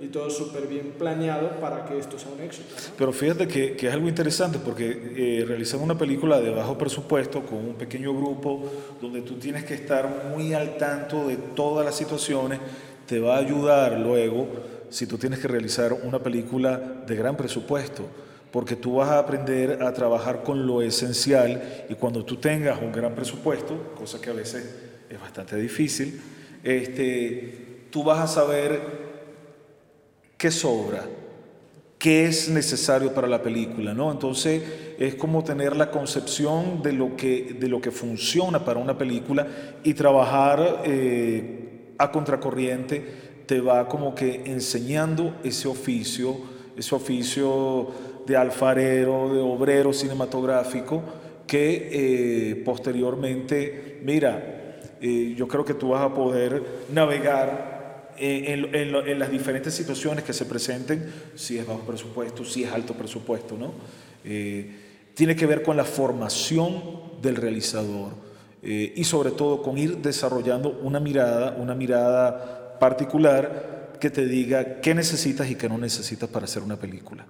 [0.00, 2.74] y todo súper bien planeado para que esto sea un éxito.
[2.96, 7.58] Pero fíjate que, que, es algo interesante porque eh, una película de bajo presupuesto con
[7.58, 8.64] un pequeño grupo
[9.00, 12.60] donde tú tienes que estar muy al tanto de todas las situaciones
[13.06, 14.48] te va a ayudar luego
[14.90, 18.04] si tú tienes que realizar una película de gran presupuesto
[18.50, 22.92] porque tú vas a aprender a trabajar con lo esencial y cuando tú tengas un
[22.92, 24.74] gran presupuesto, cosa que a veces
[25.10, 26.20] es bastante difícil,
[26.62, 29.07] este, tú vas a saber
[30.38, 31.04] qué sobra,
[31.98, 34.12] qué es necesario para la película, ¿no?
[34.12, 34.62] Entonces
[34.98, 39.46] es como tener la concepción de lo que, de lo que funciona para una película
[39.82, 46.36] y trabajar eh, a contracorriente te va como que enseñando ese oficio,
[46.76, 47.88] ese oficio
[48.26, 51.02] de alfarero, de obrero cinematográfico,
[51.46, 57.67] que eh, posteriormente, mira, eh, yo creo que tú vas a poder navegar
[58.20, 63.56] en, las diferentes situaciones que se presenten, si es bajo presupuesto, si es alto presupuesto,
[63.56, 63.72] ¿no?
[64.24, 64.70] Eh,
[65.14, 66.82] tiene que ver con la formación
[67.20, 68.12] del realizador
[68.62, 74.80] eh, y sobre todo con ir desarrollando una mirada, una mirada particular que te diga
[74.80, 77.26] qué necesitas y qué no necesitas para hacer una película.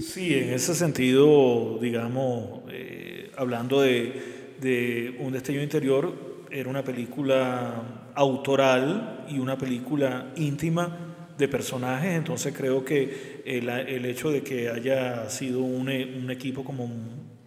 [0.00, 6.12] Sí, en ese sentido, digamos, eh, hablando de, de un destello interior,
[6.50, 14.04] era una película autoral y una película íntima de personajes, entonces creo que el, el
[14.04, 16.88] hecho de que haya sido un, un equipo como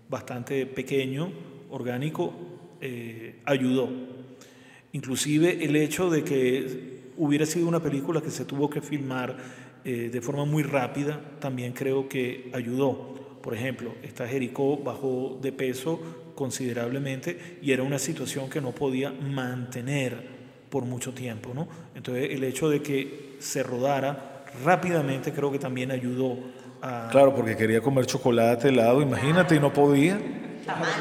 [0.09, 1.31] bastante pequeño,
[1.69, 2.33] orgánico,
[2.81, 3.89] eh, ayudó.
[4.91, 9.35] Inclusive el hecho de que hubiera sido una película que se tuvo que filmar
[9.83, 13.39] eh, de forma muy rápida, también creo que ayudó.
[13.41, 15.99] Por ejemplo, esta Jericó bajó de peso
[16.35, 20.34] considerablemente y era una situación que no podía mantener
[20.69, 21.51] por mucho tiempo.
[21.53, 21.67] ¿no?
[21.95, 26.37] Entonces el hecho de que se rodara rápidamente creo que también ayudó
[26.81, 27.09] a...
[27.11, 30.19] Claro, porque quería comer chocolate, helado, imagínate, y no podía.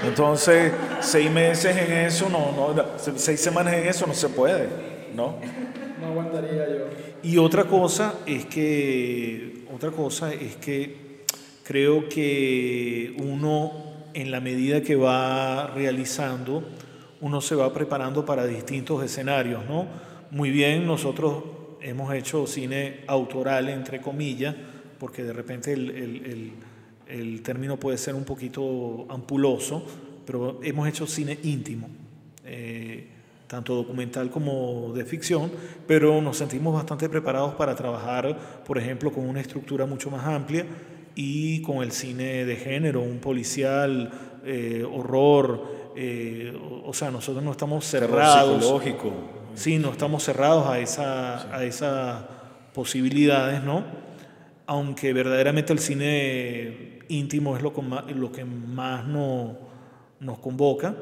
[0.04, 4.68] Entonces, seis meses en eso, no, no, seis semanas en eso no se puede,
[5.14, 5.36] ¿no?
[6.00, 6.84] No aguantaría yo.
[7.22, 11.24] Y otra cosa es que, otra cosa es que
[11.62, 13.72] creo que uno,
[14.12, 16.64] en la medida que va realizando,
[17.24, 19.86] uno se va preparando para distintos escenarios, ¿no?
[20.30, 21.42] Muy bien, nosotros
[21.80, 24.54] hemos hecho cine autoral, entre comillas,
[24.98, 29.86] porque de repente el, término puede ser un poquito ampuloso,
[30.26, 31.88] pero hemos hecho cine íntimo.
[32.44, 33.08] Eh,
[33.46, 35.50] tanto documental como de ficción,
[35.86, 40.66] pero nos sentimos bastante preparados para trabajar, por ejemplo, con una estructura mucho más amplia
[41.14, 44.10] y con el cine de género, un policial,
[44.44, 48.62] eh, horror, eh, o, sea, nosotros no estamos cerrados.
[48.62, 49.12] psicológico.
[49.54, 52.24] Sí, no estamos cerrados a, esa, a esas
[52.72, 53.84] posibilidades, ¿no?
[54.66, 57.72] Aunque verdaderamente el cine íntimo es lo,
[58.14, 59.56] lo que más no,
[60.20, 60.94] nos convoca.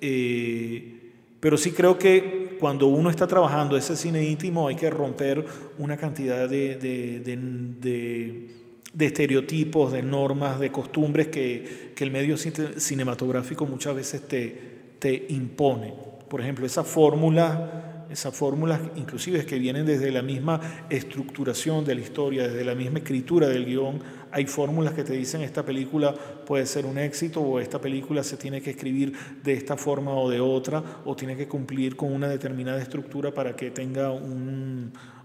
[0.00, 5.44] Eh, pero sí creo que cuando uno está trabajando ese cine íntimo hay que romper
[5.78, 8.59] una cantidad de, de, de, de
[8.98, 15.94] estereotipos, de normas, de costumbres que, que, el medio cinematográfico muchas veces te, te impone.
[16.28, 22.00] Por ejemplo, esa fórmula esas fórmulas inclusive que vienen desde la misma estructuración de la
[22.00, 24.00] historia, desde la misma escritura del guion,
[24.32, 28.36] hay fórmulas que te dicen esta película puede ser un éxito o esta película se
[28.36, 29.12] tiene que escribir
[29.44, 33.54] de esta forma o de otra o tiene que cumplir con una determinada estructura para
[33.54, 34.10] que tenga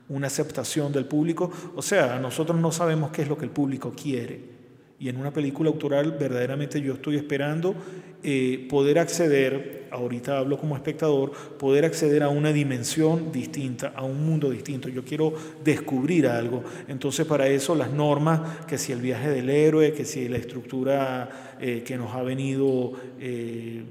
[0.09, 1.51] una aceptación del público.
[1.75, 4.55] O sea, nosotros no sabemos qué es lo que el público quiere.
[4.97, 7.75] Y en una película autoral verdaderamente yo estoy esperando
[8.23, 14.25] eh, poder acceder, ahorita hablo como espectador, poder acceder a una dimensión distinta, a un
[14.25, 14.87] mundo distinto.
[14.87, 16.63] Yo quiero descubrir algo.
[16.87, 21.57] Entonces para eso las normas, que si el viaje del héroe, que si la estructura
[21.59, 22.93] eh, que nos ha venido...
[23.19, 23.83] Eh,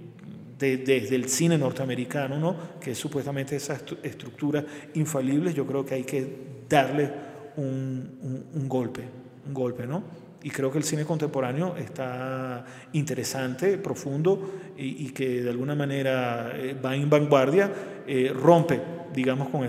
[0.65, 2.57] desde el cine norteamericano, ¿no?
[2.81, 6.27] que es supuestamente esa estructura infalible, yo creo que hay que
[6.69, 7.11] darle
[7.57, 9.03] un, un golpe,
[9.47, 10.03] un golpe, ¿no?
[10.45, 16.75] y creo que el cine contemporáneo está interesante, profundo y, que de alguna manera eh,
[16.75, 17.73] va en vanguardia,
[18.07, 18.79] eh, rompe,
[19.15, 19.67] digamos, con,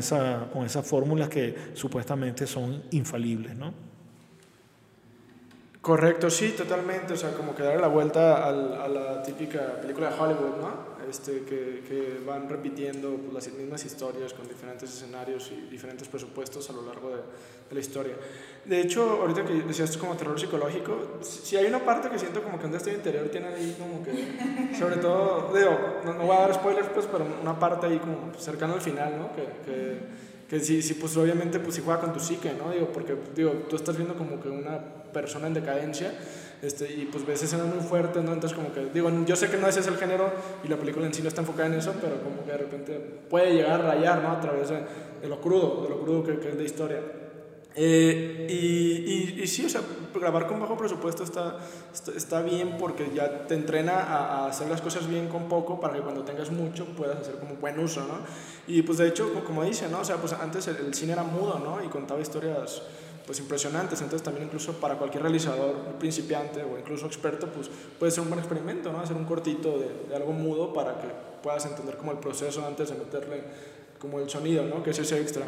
[0.51, 3.94] con esas fórmulas que supuestamente son infalibles, ¿no?
[5.85, 7.13] Correcto, sí, totalmente.
[7.13, 10.95] O sea, como que darle la vuelta a la típica película de Hollywood, ¿no?
[11.09, 16.67] este, que, que, van repitiendo pues, las mismas historias con diferentes escenarios y diferentes presupuestos
[16.69, 17.21] a lo largo de,
[17.71, 18.15] la historia.
[18.63, 22.59] De hecho, ahorita que decías como terror psicológico, si hay una parte que siento como
[22.59, 26.41] que un destino interior tiene ahí como que, sobre todo, digo, no, no voy a
[26.41, 29.35] dar spoilers, pues, pero una parte ahí como cercana al final, ¿no?
[29.35, 29.99] Que, que,
[30.47, 32.71] que sí, sí, pues obviamente pues sí juega con tu psique, ¿no?
[32.71, 34.79] Digo, porque digo, tú estás viendo como que una
[35.15, 36.11] persona en decadencia
[36.61, 38.33] este, y pues ves escenas muy fuertes, ¿no?
[38.33, 40.31] Entonces como que, digo, yo sé que no ese es el género
[40.63, 42.93] y la película en sí no está enfocada en eso, pero como que de repente
[43.29, 44.31] puede llegar a rayar, ¿no?
[44.31, 46.99] A través de, lo crudo, de lo crudo que, que es la historia.
[47.77, 49.81] Eh, y, y, sí, o sea,
[50.13, 51.57] grabar con bajo presupuesto está,
[52.15, 55.95] está, bien porque ya te entrena a, a, hacer las cosas bien con poco para
[55.95, 58.19] que cuando tengas mucho puedas hacer como buen uso, ¿no?
[58.65, 59.99] Y pues de hecho, como dice, ¿no?
[59.99, 61.83] O sea, pues antes el, el cine era mudo, ¿no?
[61.83, 62.81] Y contaba historias
[63.25, 64.01] pues impresionantes.
[64.01, 68.39] Entonces también incluso para cualquier realizador principiante o incluso experto, pues puede ser un buen
[68.39, 68.99] experimento, ¿no?
[68.99, 71.07] Hacer un cortito de, algo mudo para que
[71.41, 73.43] puedas entender como el proceso antes de meterle
[73.99, 74.83] como el sonido, ¿no?
[74.83, 75.45] Que es ese extra.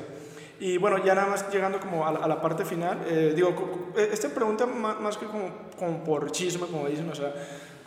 [0.59, 4.29] Y bueno, ya nada más llegando como a la, parte final, eh, digo, eh, esta
[4.29, 7.31] pregunta más, más que como, como, por chisme, como dicen, o sea,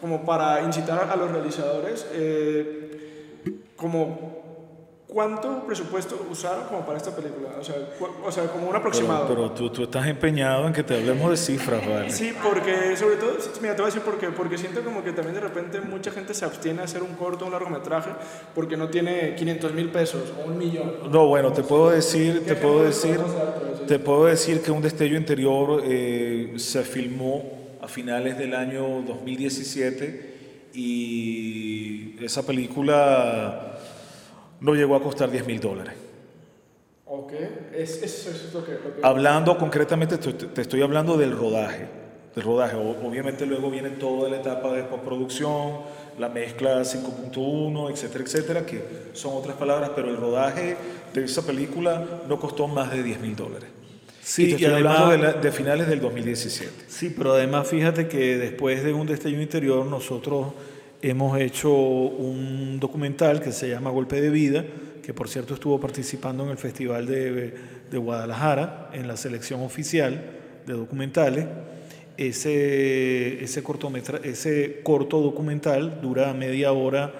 [0.00, 3.40] como para incitar a los realizadores, eh,
[3.76, 4.39] como
[5.10, 7.48] ¿Cuánto presupuesto usaron como para esta película?
[7.58, 7.74] O sea,
[8.24, 9.26] o sea como un aproximado.
[9.26, 12.10] Pero, tú, tú, estás empeñado en que te hablemos de cifras, ¿vale?
[12.12, 14.28] Sí, porque sobre todo, mira, te voy a decir por qué.
[14.28, 17.44] Porque siento como que también de repente mucha gente se abstiene a hacer un corto
[17.44, 18.10] un largometraje
[18.54, 20.92] porque no tiene 500 mil pesos o un millón.
[21.10, 23.18] No, bueno, te puedo decir, te puedo decir,
[23.88, 27.42] te puedo decir que Un Destello Interior eh, se filmó
[27.82, 30.30] a finales del año 2017
[30.72, 33.69] y esa película
[34.60, 35.94] no llegó a costar 10 mil dólares.
[37.06, 37.32] Ok,
[37.74, 41.88] es, eso es lo que, Hablando concretamente, te, estoy hablando del rodaje.
[42.34, 42.76] Del rodaje.
[42.76, 45.80] Obviamente luego viene toda la etapa de postproducción,
[46.18, 50.76] la mezcla 5.1, etcétera, etcétera, que son otras palabras, pero el rodaje
[51.12, 53.68] de esa película no costó más de 10 mil dólares.
[54.22, 56.84] Sí, y, hablando de, de, finales del 2017.
[56.86, 60.52] Sí, pero además fíjate que después de un destello interior nosotros
[61.02, 64.64] hemos hecho un documental que se llama Golpe de Vida,
[65.02, 67.54] que por cierto estuvo participando en el Festival de,
[67.90, 70.22] de Guadalajara, en la selección oficial
[70.66, 71.46] de documentales.
[72.16, 73.62] Ese, ese,
[74.24, 77.14] ese corto documental dura media hora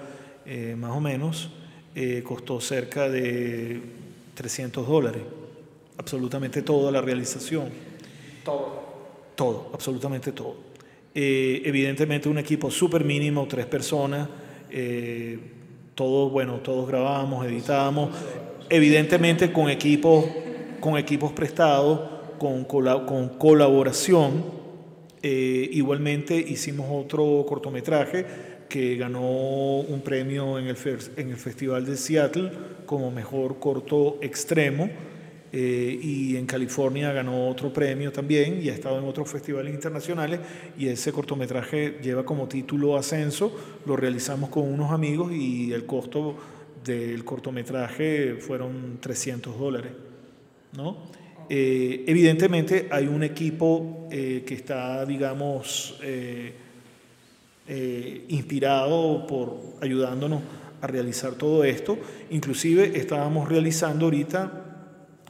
[0.45, 1.49] eh, más o menos,
[1.95, 3.81] eh, costó cerca de
[4.35, 5.21] 300 dólares,
[5.97, 7.69] absolutamente toda la realización.
[8.43, 8.81] Todo.
[9.35, 10.55] Todo, absolutamente todo.
[11.13, 14.29] Eh, evidentemente un equipo súper mínimo, tres personas,
[14.69, 15.37] eh,
[15.93, 18.15] todos, bueno, todos grabamos, editábamos,
[18.69, 20.25] evidentemente con equipos,
[20.79, 21.99] con equipos prestados,
[22.39, 24.61] con, con colaboración.
[25.21, 28.25] Eh, igualmente hicimos otro cortometraje,
[28.69, 30.77] que ganó un premio en el,
[31.17, 32.49] en el Festival de Seattle
[32.85, 34.89] como mejor corto extremo.
[35.53, 40.39] Eh, y en California ganó otro premio también y ha estado en otros festivales internacionales
[40.77, 43.53] y ese cortometraje lleva como título Ascenso,
[43.85, 46.37] lo realizamos con unos amigos y el costo
[46.85, 49.91] del cortometraje fueron 300 dólares.
[50.77, 50.99] ¿no?
[51.49, 55.99] Eh, evidentemente hay un equipo eh, que está, digamos,
[58.27, 60.41] inspirado por ayudándonos
[60.81, 61.97] a realizar todo esto.
[62.29, 64.60] Inclusive estábamos realizando ahorita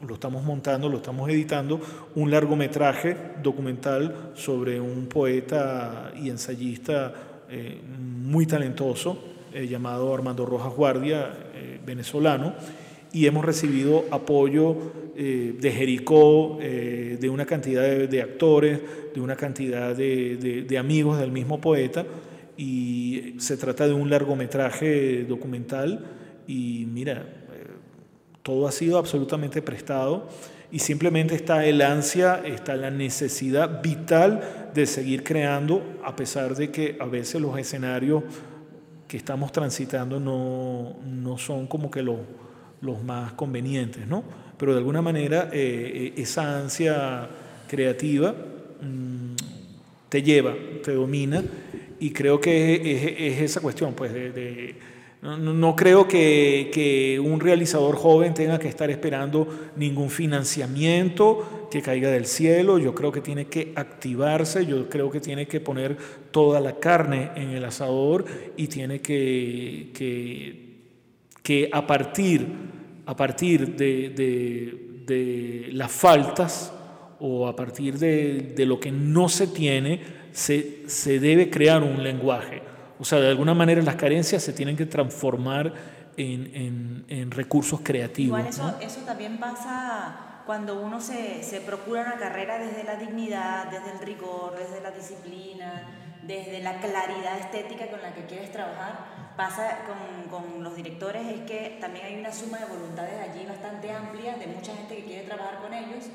[0.07, 1.79] lo estamos montando, lo estamos editando,
[2.15, 7.13] un largometraje documental sobre un poeta y ensayista
[7.49, 9.19] eh, muy talentoso
[9.53, 12.53] eh, llamado Armando Rojas Guardia, eh, venezolano,
[13.13, 18.79] y hemos recibido apoyo de Jericó, de una cantidad de, actores,
[19.13, 22.05] de una cantidad de, de amigos del mismo poeta,
[22.55, 26.05] y se trata de un largometraje documental,
[26.47, 27.40] y mira,
[28.43, 30.27] todo ha sido absolutamente prestado
[30.71, 36.71] y simplemente está el ansia, está la necesidad vital de seguir creando, a pesar de
[36.71, 38.23] que a veces los escenarios
[39.07, 42.19] que estamos transitando no, no son como que los,
[42.79, 44.23] los más convenientes, ¿no?
[44.57, 47.27] Pero de alguna manera eh, eh, esa ansia
[47.67, 48.33] creativa
[48.81, 49.35] mm,
[50.07, 51.43] te lleva, te domina
[51.99, 54.75] y creo que es, esa cuestión, pues, de
[55.21, 62.25] no, creo que, un realizador joven tenga que estar esperando ningún financiamiento que caiga del
[62.25, 62.79] cielo.
[62.79, 65.95] Yo creo que tiene que activarse, yo creo que tiene que poner
[66.31, 68.25] toda la carne en el asador
[68.57, 69.91] y tiene que,
[71.43, 72.47] que, a partir,
[73.05, 76.73] a partir de, las faltas
[77.19, 80.01] o a partir de, lo que no se tiene,
[80.31, 82.71] se, se debe crear un lenguaje.
[83.01, 85.73] O sea, de alguna manera las carencias se tienen que transformar
[86.17, 88.39] en, en, recursos creativos.
[88.39, 93.71] Igual eso, eso también pasa cuando uno se, se, procura una carrera desde la dignidad,
[93.71, 99.33] desde el rigor, desde la disciplina, desde la claridad estética con la que quieres trabajar.
[99.35, 103.91] Pasa con, con los directores es que también hay una suma de voluntades allí bastante
[103.91, 106.05] amplia de mucha gente que quiere trabajar con ellos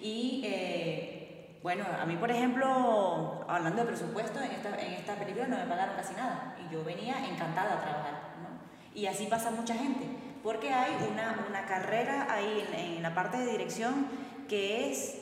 [0.00, 1.21] y eh,
[1.62, 5.66] bueno, a mí, por ejemplo, hablando de presupuesto, en esta, en esta película no me
[5.66, 8.12] pagaron casi nada y yo venía encantada a trabajar.
[8.42, 8.98] ¿no?
[8.98, 10.06] Y así pasa mucha gente,
[10.42, 14.08] porque hay una, una carrera ahí en, en, la parte de dirección
[14.48, 15.18] que es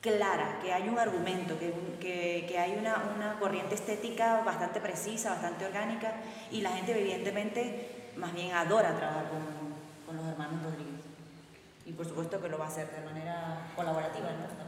[0.00, 5.30] clara, que hay un argumento, que, que, que hay una, una, corriente estética bastante precisa,
[5.30, 6.14] bastante orgánica
[6.52, 9.40] y la gente evidentemente más bien adora trabajar con,
[10.06, 11.02] con los hermanos Rodríguez.
[11.84, 14.61] Y por supuesto que lo va a hacer de manera colaborativa ¿no?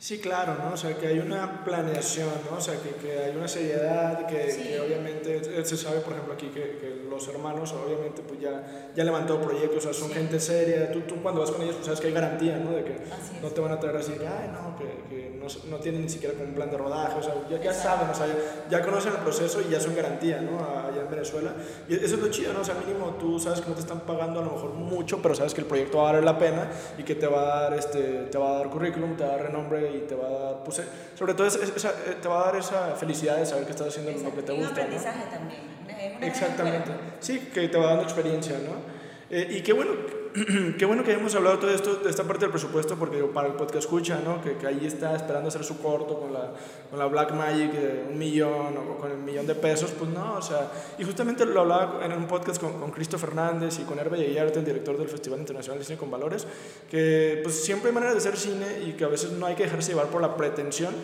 [0.00, 0.74] Sí, claro, ¿no?
[0.74, 2.58] O sea, que hay una planeación, ¿no?
[2.58, 6.46] O sea, que, que hay una seriedad, que, que, obviamente se sabe, por ejemplo, aquí
[6.48, 10.92] que, que, los hermanos, obviamente, pues ya, ya levantado proyectos, o sea, son gente seria.
[10.92, 12.70] Tú, tú cuando vas con ellos, pues sabes que hay garantía, ¿no?
[12.70, 12.96] De que
[13.42, 16.48] no te van a traer así, ay, no, que, no, no, tienen ni siquiera como
[16.48, 18.26] un plan de rodaje, o sea, ya, ya saben, o sea,
[18.70, 20.58] ya, conocen el proceso y ya son garantía, ¿no?
[20.58, 21.52] Allá en Venezuela.
[21.88, 22.60] Y eso es lo chido, ¿no?
[22.60, 25.34] O sea, mínimo tú sabes que no te están pagando a lo mejor mucho, pero
[25.34, 26.68] sabes que el proyecto va a valer la pena
[26.98, 29.36] y que te va a dar, este, te va a dar currículum, te va a
[29.36, 30.82] dar renombre y te va a dar, pues,
[31.14, 34.10] sobre todo esa, eh, te va a dar esa felicidad de saber que estás haciendo
[34.10, 34.68] lo que te gusta.
[34.68, 35.78] Un aprendizaje también.
[36.22, 36.90] Exactamente.
[37.20, 38.98] Sí, que te va dando experiencia, ¿no?
[39.30, 39.92] Eh, y qué bueno,
[40.78, 43.54] qué bueno que hayamos hablado todo esto, de esta parte del presupuesto, porque para el
[43.54, 44.42] podcast escucha, ¿no?
[44.42, 46.52] Que, que, ahí está esperando hacer su corto con la,
[46.90, 50.34] con la Black Magic de un millón o con el millón de pesos, pues no,
[50.34, 53.98] o sea, y justamente lo hablaba en un podcast con, con Cristo Fernández y con
[53.98, 56.46] Herbe Yayarte, el director del Festival Internacional de Cine con Valores,
[56.90, 59.64] que pues siempre hay maneras de hacer cine y que a veces no hay que
[59.64, 60.94] dejarse llevar por la pretensión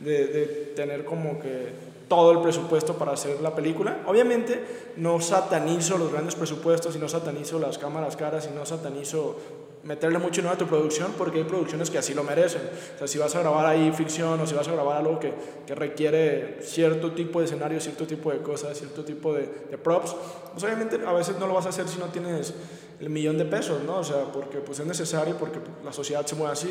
[0.00, 4.02] de, de tener como que todo el presupuesto para hacer la película.
[4.04, 9.36] Obviamente no satanizo los grandes presupuestos y no satanizo las cámaras caras y no satanizo
[9.84, 12.62] meterle mucho dinero a tu producción porque hay producciones que así lo merecen.
[12.96, 15.32] O sea, si vas a grabar ahí ficción o si vas a grabar algo que,
[15.64, 20.16] que requiere cierto tipo de escenario, cierto tipo de cosas, cierto tipo de, de, props,
[20.50, 22.52] pues obviamente a veces no lo vas a hacer si no tienes
[22.98, 23.98] el millón de pesos, ¿no?
[23.98, 26.70] O sea, porque pues es necesario, porque la sociedad se mueve así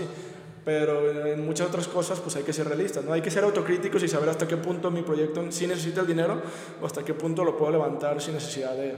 [0.69, 3.11] pero en muchas otras cosas pues hay que ser realistas, ¿no?
[3.11, 6.39] Hay que ser autocríticos y saber hasta qué punto mi proyecto sí necesita el dinero
[6.79, 8.95] o hasta qué punto lo puedo levantar sin necesidad de,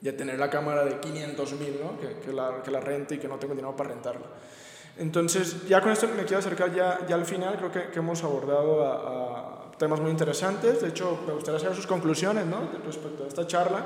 [0.00, 2.00] de tener la cámara de 500 mil, ¿no?
[2.00, 4.24] Que, que, la, que la rente y que no tengo dinero para rentarla.
[4.96, 8.24] Entonces, ya con esto me quiero acercar ya, ya al final, creo que, que hemos
[8.24, 12.70] abordado a, temas muy interesantes, de hecho me gustaría saber sus conclusiones ¿no?
[12.86, 13.84] respecto a esta charla,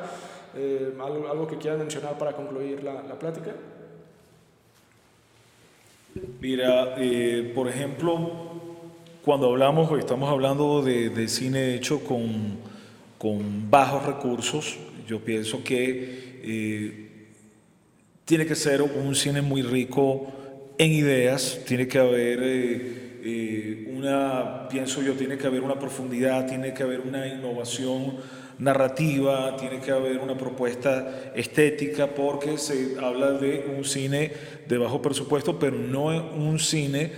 [0.54, 3.50] eh, algo, algo, que quieran mencionar para concluir la, la plática.
[6.40, 8.32] Mira, eh, por ejemplo,
[9.24, 12.58] cuando hablamos, estamos hablando de, cine hecho con,
[13.16, 14.76] con bajos recursos.
[15.06, 17.08] Yo pienso que eh,
[18.24, 20.32] tiene que ser un cine muy rico
[20.78, 26.74] en ideas, tiene que haber eh, una, pienso yo, tiene que haber una profundidad, tiene
[26.74, 28.16] que haber una innovación
[28.60, 34.32] narrativa, tiene que haber una propuesta estética, porque se habla de un cine
[34.68, 37.10] de bajo presupuesto, pero no un cine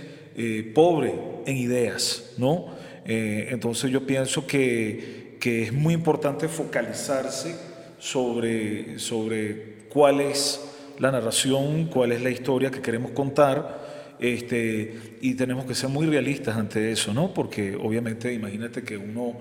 [0.73, 1.13] pobre
[1.45, 2.73] en ideas, ¿no?
[3.05, 7.53] entonces yo pienso que que es muy importante focalizarse
[7.99, 10.61] sobre, sobre cuál es
[10.99, 16.05] la narración, cuál es la historia que queremos contar, este, y tenemos que ser muy
[16.05, 17.33] realistas ante eso, ¿no?
[17.33, 19.35] Porque obviamente imagínate que uno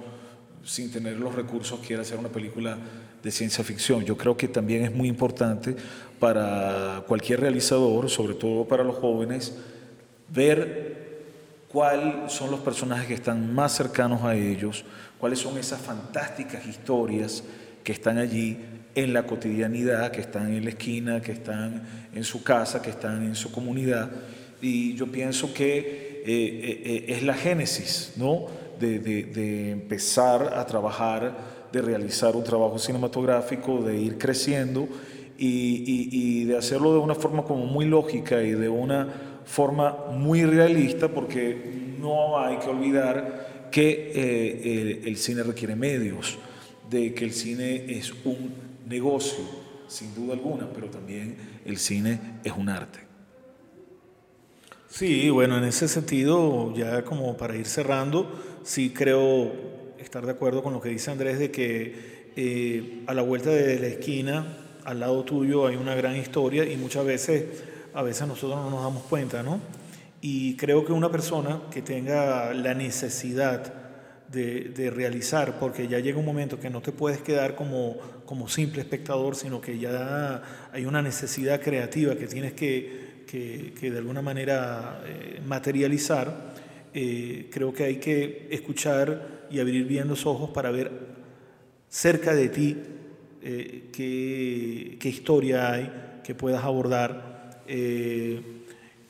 [0.64, 2.78] sin tener los recursos quiera hacer una película
[3.22, 4.04] de ciencia ficción.
[4.04, 5.76] Yo creo que también es muy importante
[6.18, 9.56] para cualquier realizador, sobre todo para los jóvenes,
[10.28, 11.02] ver
[11.68, 14.84] cuáles son los personajes que están más cercanos a ellos,
[15.18, 17.42] cuáles son esas fantásticas historias
[17.82, 18.58] que están allí
[18.94, 21.82] en la cotidianidad, que están en la esquina, que están
[22.14, 24.10] en su casa, que están en su comunidad.
[24.60, 28.46] Y yo pienso que eh, eh, eh, es la génesis ¿no?
[28.78, 34.88] de, empezar a trabajar, de realizar un trabajo cinematográfico, de ir creciendo
[35.38, 39.08] y, de hacerlo de una forma como muy lógica y de una
[39.44, 46.38] forma muy realista, porque no hay que olvidar que eh, el, cine requiere medios,
[46.90, 48.52] de que el cine es un
[48.86, 49.44] negocio,
[49.88, 53.11] sin duda alguna, pero también el cine es un arte.
[54.92, 58.30] Sí, bueno, en ese sentido, ya como para ir cerrando,
[58.62, 59.50] sí creo
[59.98, 63.78] estar de acuerdo con lo que dice Andrés de que eh, a la vuelta de
[63.78, 64.44] la esquina,
[64.84, 67.64] al lado tuyo, hay una gran historia y muchas veces,
[67.94, 69.60] a veces nosotros no nos damos cuenta, ¿no?
[70.20, 73.72] Y creo que una persona que tenga la necesidad
[74.30, 78.82] de, realizar, porque ya llega un momento que no te puedes quedar como, como simple
[78.82, 85.02] espectador, sino que ya hay una necesidad creativa que tienes que, que, de alguna manera
[85.06, 86.54] eh, materializar,
[86.94, 90.90] eh, creo que hay que escuchar y abrir bien los ojos para ver
[91.88, 92.76] cerca de ti
[93.42, 95.92] eh, qué, qué, historia hay
[96.22, 97.62] que puedas abordar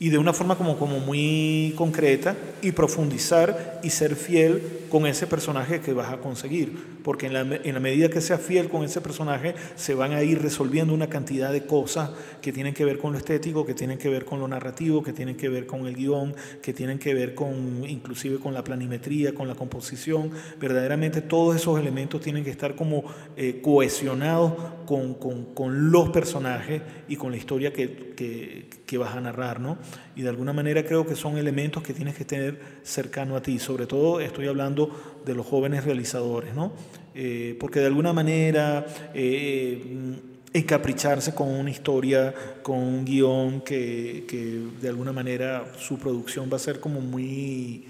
[0.02, 5.28] y de una forma como, como muy concreta y profundizar y ser fiel con ese
[5.28, 8.82] personaje que vas a conseguir, porque en la, en la medida que seas fiel con
[8.82, 12.10] ese personaje se van a ir resolviendo una cantidad de cosas
[12.42, 15.12] que tienen que ver con lo estético, que tienen que ver con lo narrativo, que
[15.12, 19.32] tienen que ver con el guion, que tienen que ver con inclusive con la planimetría,
[19.34, 23.04] con la composición, verdaderamente todos esos elementos tienen que estar como
[23.36, 24.52] eh, cohesionados
[24.84, 29.58] con, con, con, los personajes y con la historia que, que, que vas a narrar,
[29.58, 29.78] ¿no?
[30.14, 33.58] y de alguna manera creo que son elementos que tienes que tener cercano a ti.
[33.58, 36.72] Sobre todo estoy hablando de los jóvenes realizadores, ¿no?
[37.14, 38.84] Eh, porque de alguna manera
[39.14, 39.80] eh,
[40.52, 46.56] encapricharse con una historia, con un guion que, que, de alguna manera su producción va
[46.56, 47.86] a ser como muy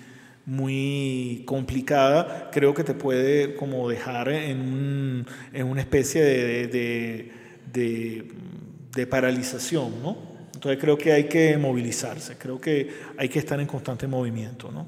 [0.47, 7.33] muy complicada, creo que te puede como dejar en, en una especie de, de,
[7.73, 8.29] de,
[8.95, 10.32] de paralización, ¿no?
[10.63, 12.89] Entonces creo que hay que movilizarse, creo que
[13.19, 14.87] hay que estar en constante movimiento, ¿no?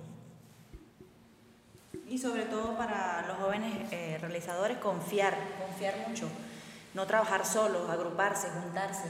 [2.08, 6.28] Y sobre todo para los jóvenes eh, realizadores, confiar, confiar mucho,
[6.94, 9.08] no trabajar solos, agruparse, juntarse.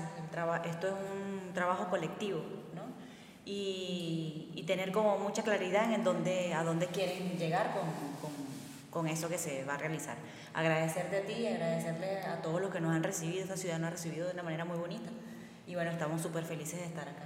[0.64, 2.40] esto es un trabajo colectivo,
[2.74, 2.80] ¿no?
[3.44, 7.82] Y, y, tener como mucha claridad en dónde, a dónde quieren llegar con,
[8.22, 8.32] con,
[8.88, 10.16] con, eso que se va a realizar.
[10.54, 13.88] Agradecerte a ti y agradecerle a todos los que nos han recibido, esta ciudad nos
[13.88, 15.10] ha recibido de una manera muy bonita
[15.66, 17.24] y bueno, estamos súper felices de estar acá.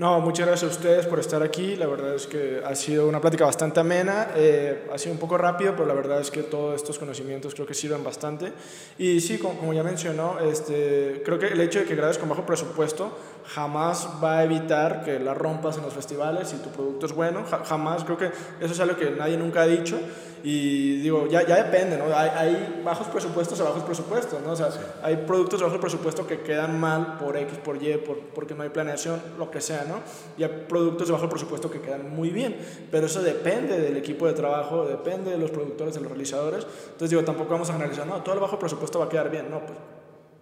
[0.00, 1.76] No, muchas gracias a ustedes por estar aquí.
[1.76, 4.28] La verdad es que ha sido una plática bastante amena.
[4.34, 7.66] Eh, ha sido un poco rápido, pero la verdad es que todos estos conocimientos creo
[7.66, 8.50] que sirven bastante.
[8.96, 12.46] Y sí, como, ya mencionó, este, creo que el hecho de que grabes con bajo
[12.46, 13.14] presupuesto
[13.46, 17.44] jamás va a evitar que la rompas en los festivales si tu producto es bueno.
[17.64, 18.30] jamás, creo que
[18.60, 19.98] eso es algo que nadie nunca ha dicho.
[20.42, 22.04] Y digo, ya, ya depende, ¿no?
[22.16, 24.52] Hay, hay, bajos presupuestos a bajos presupuestos, ¿no?
[24.52, 24.70] O sea,
[25.02, 28.62] hay productos de bajo presupuesto que quedan mal por X, por Y, por, porque no
[28.62, 29.96] hay planeación, lo que sea, ¿no?
[30.38, 32.56] Y hay productos de bajo presupuesto que quedan muy bien,
[32.90, 36.66] pero eso depende del equipo de trabajo, depende de los productores, de los realizadores.
[36.84, 39.50] Entonces, digo, tampoco vamos a analizar, no, todo el bajo presupuesto va a quedar bien,
[39.50, 39.78] no, pues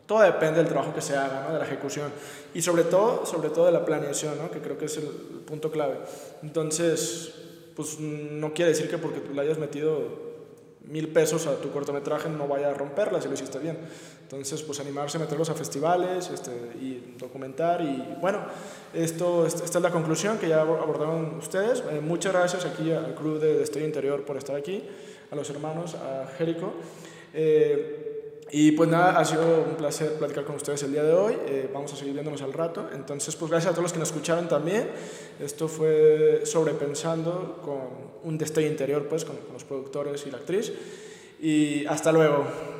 [0.08, 1.52] todo depende del trabajo que se haga, ¿no?
[1.52, 2.10] de la ejecución
[2.54, 4.50] y sobre todo, sobre todo de la planeación, ¿no?
[4.50, 5.04] que creo que es el
[5.44, 5.98] punto clave.
[6.42, 7.34] Entonces,
[7.76, 10.26] pues no quiere decir que porque tú le hayas metido
[10.86, 13.78] mil pesos a tu cortometraje no vaya a romperla si lo hiciste bien.
[14.22, 17.82] Entonces, pues animarse a meterlos a festivales este, y documentar.
[17.82, 18.40] Y bueno,
[18.94, 21.82] esto, esta es la conclusión que ya abordaron ustedes.
[21.90, 24.82] Eh, muchas gracias aquí al club de Estudio Interior por estar aquí.
[25.30, 26.72] a los hermanos, a Jerico.
[27.34, 28.07] Eh,
[28.50, 31.36] y pues nada, ha sido un placer platicar con ustedes el día de hoy.
[31.46, 32.88] Eh, vamos a seguir viéndonos al rato.
[32.94, 34.88] Entonces, pues gracias a todos los que nos escucharon también.
[35.38, 40.72] Esto fue sobrepensando con un destello interior, pues, con, con los productores y la actriz.
[41.40, 42.77] Y hasta luego.